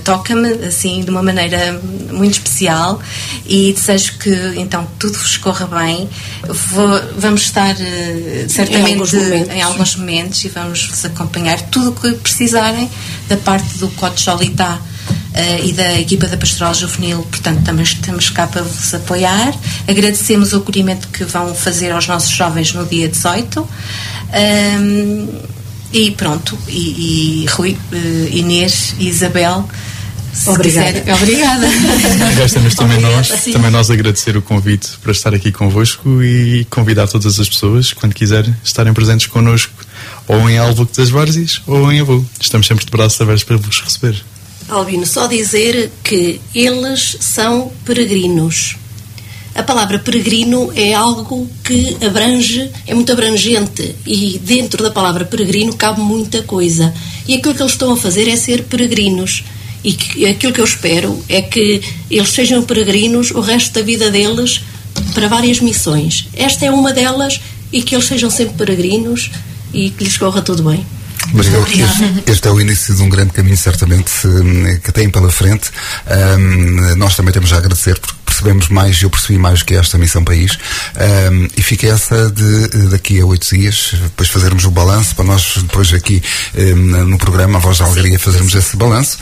toca-me, 0.04 0.50
assim, 0.66 1.02
de 1.04 1.10
uma 1.10 1.22
maneira 1.24 1.80
muito 2.12 2.34
especial 2.34 3.02
e 3.46 3.74
desejo 3.74 4.14
que 4.20 4.30
então 4.58 4.88
tudo 5.00 5.18
vos 5.18 5.38
corra 5.38 5.66
bem. 5.68 6.10
Vou- 6.48 7.02
vamos 7.18 7.42
estar 7.44 7.76
eh, 7.80 8.46
certamente 8.48 8.92
alguns 8.94 9.14
momentos. 9.14 9.50
em 9.56 9.62
alguns 9.62 9.96
momentos 9.96 10.44
e 10.46 10.50
vamos 10.50 10.86
vos 10.86 11.06
acompanhar 11.06 11.60
tudo 11.64 11.90
o 11.90 11.94
que 11.94 12.12
precisarem 12.14 12.90
da 13.28 13.38
parte 13.38 13.78
do 13.78 13.88
Cote 13.90 14.24
Jolitá. 14.24 14.80
eh, 15.36 15.62
e 15.66 15.74
da 15.74 16.00
equipa 16.00 16.28
da 16.28 16.38
Pastoral 16.38 16.76
Juvenil, 16.76 17.24
portanto, 17.24 17.64
também 17.64 17.84
estamos 17.84 18.30
cá 18.30 18.46
para 18.46 18.62
vos 18.62 18.94
apoiar. 18.94 19.52
Agradecemos 19.88 20.54
o 20.54 20.58
acolhimento 20.58 21.08
que 21.08 21.24
vão 21.26 21.56
fazer 21.56 21.92
aos 21.92 22.08
nossos 22.08 22.30
jovens 22.32 22.72
no 22.74 22.86
dia 22.86 23.10
18. 23.10 23.68
Ahm, 24.32 25.28
e 25.94 26.12
pronto, 26.12 26.58
e, 26.68 27.44
e 27.44 27.46
Rui, 27.52 27.78
eh, 27.92 28.30
Inês 28.32 28.96
e 29.00 29.08
Isabel. 29.08 29.70
se 30.34 30.50
Obrigada. 30.50 30.92
quiserem- 31.00 31.14
Obrigada. 31.14 31.68
Resta-nos 32.36 32.74
também 32.74 33.00
nós, 33.00 33.28
Sim. 33.28 33.52
também 33.52 33.70
nós 33.70 33.92
agradecer 33.92 34.36
o 34.36 34.42
convite 34.42 34.90
para 35.04 35.12
estar 35.12 35.32
aqui 35.34 35.52
convosco 35.52 36.24
e 36.24 36.66
convidar 36.72 37.08
todas 37.08 37.40
as 37.40 37.48
pessoas, 37.48 37.94
quando 37.94 38.16
quiserem, 38.16 38.56
estarem 38.64 38.94
presentes 38.94 39.28
connosco, 39.28 39.72
ou 40.28 40.50
em 40.50 40.58
Alvoque 40.58 40.98
das 40.98 41.10
Várzeas 41.12 41.62
ou 41.68 41.92
em 41.92 42.00
Avô. 42.00 42.26
Estamos 42.42 42.66
sempre 42.66 42.84
de 42.84 42.90
braços 42.92 43.22
abertos 43.22 43.44
para 43.44 43.58
vos 43.58 43.80
receber. 43.82 44.24
Albino, 44.70 45.06
só 45.06 45.28
dizer 45.28 45.92
que 46.04 46.42
eles 46.56 47.18
são 47.20 47.72
peregrinos. 47.86 48.76
A 49.56 49.62
palavra 49.62 50.00
peregrino 50.00 50.72
é 50.76 50.94
algo 50.96 51.48
que 51.64 51.96
abrange, 52.04 52.72
é 52.88 52.94
muito 52.96 53.12
abrangente 53.12 53.96
e 54.06 54.40
dentro 54.44 54.82
da 54.84 54.90
palavra 54.90 55.26
peregrino 55.26 55.74
cabe 55.76 56.02
muita 56.02 56.42
coisa. 56.42 56.92
E 57.28 57.36
aquilo 57.36 57.54
que 57.54 57.62
eles 57.62 57.74
estão 57.74 57.94
a 57.94 57.98
fazer 57.98 58.28
é 58.28 58.36
ser 58.36 58.64
peregrinos. 58.64 59.44
E 59.84 59.94
que, 59.94 60.26
aquilo 60.26 60.54
que 60.54 60.62
eu 60.62 60.66
espero 60.66 61.24
é 61.30 61.42
que 61.42 61.82
eles 62.10 62.30
sejam 62.30 62.64
peregrinos 62.64 63.32
o 63.32 63.42
resto 63.42 63.74
da 63.74 63.82
vida 63.82 64.10
deles 64.10 64.62
para 65.14 65.28
várias 65.28 65.60
missões. 65.60 66.28
Esta 66.34 66.66
é 66.66 66.72
uma 66.72 66.92
delas 66.94 67.40
e 67.72 67.82
que 67.84 67.94
eles 67.94 68.06
sejam 68.08 68.30
sempre 68.32 68.56
peregrinos 68.56 69.30
e 69.74 69.90
que 69.92 70.04
lhes 70.04 70.18
corra 70.18 70.42
tudo 70.42 70.64
bem. 70.64 70.86
Mas 71.34 71.48
eu- 71.48 71.64
este, 71.64 72.32
este 72.32 72.48
é 72.48 72.52
o 72.52 72.60
início 72.60 72.94
de 72.96 73.02
um 73.02 73.10
grande 73.10 73.32
caminho, 73.32 73.58
certamente, 73.58 74.12
que 74.84 74.92
têm 74.92 75.10
pela 75.10 75.32
frente. 75.32 75.70
Hum, 76.40 76.96
nós 76.98 77.16
também 77.16 77.34
temos 77.34 77.52
a 77.54 77.58
agradecer 77.58 77.98
porque 78.00 78.16
percebemos 78.44 78.68
mais, 78.68 79.02
eu 79.02 79.10
percebi 79.10 79.40
mais 79.40 79.64
que 79.64 79.74
esta 79.74 79.98
Missão 79.98 80.24
País. 80.24 80.58
Hum, 81.32 81.48
e 81.56 81.64
fica 81.64 81.88
essa 81.88 82.30
de 82.30 82.66
eh, 82.66 82.90
daqui 82.90 83.20
a 83.22 83.26
oito 83.26 83.56
dias, 83.56 83.92
depois 84.04 84.30
fazermos 84.30 84.66
o 84.66 84.72
balanço, 84.72 85.16
para 85.16 85.24
nós 85.24 85.54
depois 85.62 85.94
aqui 85.94 86.22
hum, 86.56 87.06
no 87.06 87.18
programa 87.18 87.58
A 87.58 87.62
Voz 87.62 87.78
da 87.78 87.86
Alegria 87.86 88.20
fazermos 88.20 88.54
esse 88.54 88.76
balanço 88.76 89.18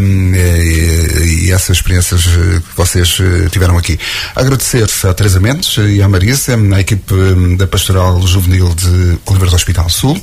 hum, 0.00 0.32
e, 0.34 1.46
e 1.46 1.52
essas 1.52 1.76
experiências 1.76 2.24
eh, 2.26 2.60
que 2.60 2.76
vocês 2.76 3.18
eh, 3.20 3.48
tiveram 3.50 3.76
aqui. 3.76 3.98
Agradecer 4.34 4.86
a 5.04 5.14
Teresa 5.14 5.38
Mendes 5.38 5.76
e 5.76 6.02
à 6.02 6.08
Marisa, 6.08 6.56
à 6.74 6.80
equipe 6.80 7.14
da 7.58 7.66
Pastoral 7.66 8.26
Juvenil 8.26 8.74
de 8.74 9.18
Oliveira 9.26 9.50
do 9.50 9.56
Hospital 9.56 9.90
Sul. 9.90 10.20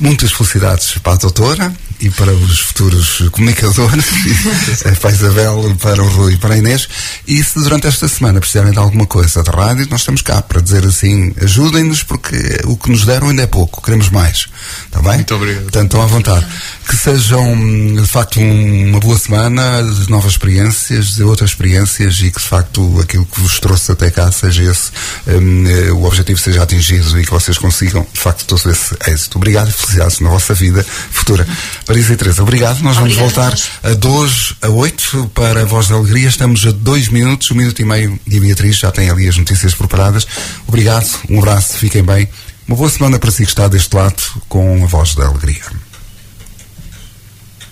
Muitas 0.00 0.30
felicidades 0.32 0.98
para 0.98 1.14
a 1.14 1.16
doutora 1.16 1.72
e 2.00 2.08
para 2.10 2.32
os 2.32 2.60
futuros 2.60 3.24
comunicadores, 3.32 4.04
eh, 4.86 4.92
para 4.94 5.10
a 5.10 5.12
Isabel, 5.12 5.76
para 5.80 6.00
o 6.00 6.08
Rui 6.08 6.34
e 6.34 6.36
para 6.36 6.54
a 6.54 6.56
Inês. 6.58 6.88
E 7.26 7.42
se 7.42 7.58
durante 7.58 7.88
esta 7.88 8.06
semana 8.06 8.38
precisarem 8.38 8.70
de 8.70 8.78
alguma 8.78 9.04
coisa 9.06 9.42
da 9.42 9.50
rádio, 9.50 9.88
nós 9.90 10.00
estamos 10.02 10.22
cá 10.22 10.40
para 10.40 10.60
dizer 10.60 10.86
assim: 10.86 11.34
ajudem-nos, 11.42 12.04
porque 12.04 12.36
o 12.66 12.76
que 12.76 12.88
nos 12.90 13.04
deram 13.04 13.30
ainda 13.30 13.42
é 13.42 13.46
pouco, 13.48 13.82
queremos 13.82 14.08
mais. 14.10 14.46
Está 14.86 15.02
bem? 15.02 15.14
Muito 15.14 15.34
obrigado. 15.34 15.62
Portanto, 15.64 15.84
estão 15.86 16.02
à 16.02 16.06
vontade. 16.06 16.46
Que 16.88 16.96
sejam, 16.96 17.94
de 17.96 18.06
facto, 18.06 18.38
um- 18.40 18.90
uma 18.90 19.00
boa 19.00 19.18
semana 19.18 19.82
de 19.82 20.08
novas 20.08 20.32
experiências, 20.32 21.16
de 21.16 21.24
outras 21.24 21.50
experiências 21.50 22.14
e 22.20 22.30
que, 22.30 22.40
de 22.40 22.46
facto, 22.46 23.00
aquilo 23.00 23.26
que 23.26 23.40
vos 23.40 23.58
trouxe 23.58 23.90
até 23.90 24.10
cá 24.10 24.30
seja 24.30 24.62
esse, 24.62 24.90
hum, 25.26 25.64
eh, 25.66 25.90
o 25.90 26.04
objetivo 26.04 26.38
seja 26.38 26.62
atingido 26.62 27.18
e 27.20 27.24
que 27.24 27.30
vocês 27.30 27.58
consigam, 27.58 28.06
de 28.12 28.20
facto, 28.20 28.44
todo 28.46 28.70
esse 28.70 28.94
êxito. 29.08 29.36
Obrigado 29.36 29.68
e 29.68 29.72
felicidades 29.88 30.20
na 30.20 30.28
vossa 30.28 30.54
vida 30.54 30.84
futura. 31.10 31.46
Marisa 31.86 32.12
e 32.12 32.16
Teresa, 32.16 32.42
obrigado. 32.42 32.80
Nós 32.82 32.96
vamos 32.96 33.16
Obrigada, 33.16 33.50
voltar 33.50 33.90
a 33.90 33.94
2 33.94 34.54
a 34.62 34.68
8 34.68 35.30
para 35.34 35.62
a 35.62 35.64
Voz 35.64 35.88
da 35.88 35.96
Alegria. 35.96 36.28
Estamos 36.28 36.66
a 36.66 36.70
dois 36.70 37.08
minutos, 37.08 37.50
um 37.50 37.54
minuto 37.54 37.80
e 37.80 37.84
meio 37.84 38.18
e 38.26 38.36
a 38.36 38.40
Beatriz 38.40 38.76
já 38.76 38.90
tem 38.90 39.10
ali 39.10 39.28
as 39.28 39.36
notícias 39.36 39.74
preparadas. 39.74 40.26
Obrigado, 40.66 41.08
um 41.28 41.38
abraço, 41.38 41.78
fiquem 41.78 42.02
bem. 42.02 42.28
Uma 42.66 42.76
boa 42.76 42.90
semana 42.90 43.18
para 43.18 43.30
si 43.30 43.44
que 43.44 43.48
está 43.48 43.66
deste 43.66 43.94
lado 43.96 44.22
com 44.48 44.84
a 44.84 44.86
Voz 44.86 45.14
da 45.14 45.26
Alegria. 45.26 45.87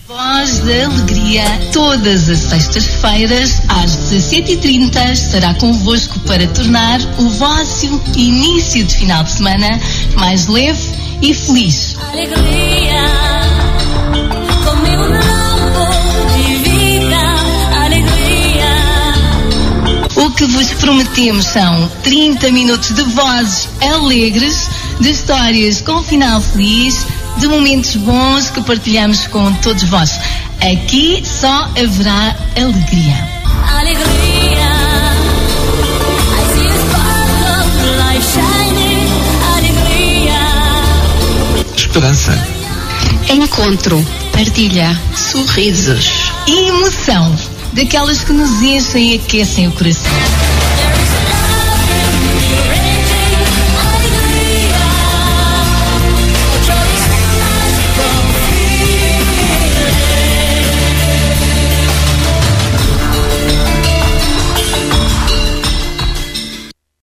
Voz 0.09 0.59
da 0.61 0.85
Alegria, 0.85 1.43
todas 1.73 2.29
as 2.29 2.39
sextas-feiras, 2.39 3.61
às 3.69 3.91
17h30, 4.13 5.13
estará 5.13 5.53
convosco 5.55 6.21
para 6.21 6.47
tornar 6.47 7.01
o 7.19 7.29
vosso 7.31 8.01
início 8.17 8.85
de 8.85 8.95
final 8.95 9.25
de 9.25 9.33
semana 9.33 9.81
mais 10.15 10.47
leve 10.47 10.81
e 11.21 11.35
feliz. 11.35 11.97
Alegria, 12.13 13.11
comigo 14.65 15.09
não 15.09 16.37
de 16.37 16.55
vida, 16.71 17.17
alegria. 17.85 18.67
O 20.25 20.31
que 20.31 20.45
vos 20.47 20.73
prometemos 20.75 21.47
são 21.47 21.91
30 22.05 22.53
minutos 22.53 22.93
de 22.93 23.03
vozes 23.03 23.69
alegres, 23.81 24.71
de 25.01 25.11
histórias 25.11 25.81
com 25.81 26.01
final 26.01 26.41
feliz, 26.41 27.05
de 27.39 27.49
momentos 27.49 27.97
bons 27.97 28.51
que 28.51 28.63
partilhamos 28.63 29.27
com 29.27 29.53
todos 29.55 29.85
vós. 29.85 30.19
Aqui 30.61 31.23
só 31.25 31.71
haverá 31.77 32.35
alegria. 32.57 33.29
Alegria, 33.79 34.71
I 36.33 36.43
see 36.53 36.67
a 36.67 36.73
spark 36.83 37.31
of 37.61 37.71
light 37.99 38.25
shining. 38.25 39.09
Alegria. 39.57 40.41
Esperança. 41.77 42.33
Encontro, 43.29 44.07
partilha, 44.33 44.99
sorrisos. 45.15 46.33
E 46.47 46.69
emoção, 46.69 47.37
daquelas 47.73 48.23
que 48.23 48.33
nos 48.33 48.63
enchem 48.63 49.13
e 49.13 49.17
aquecem 49.17 49.69
o 49.69 49.73
coração. 49.73 50.56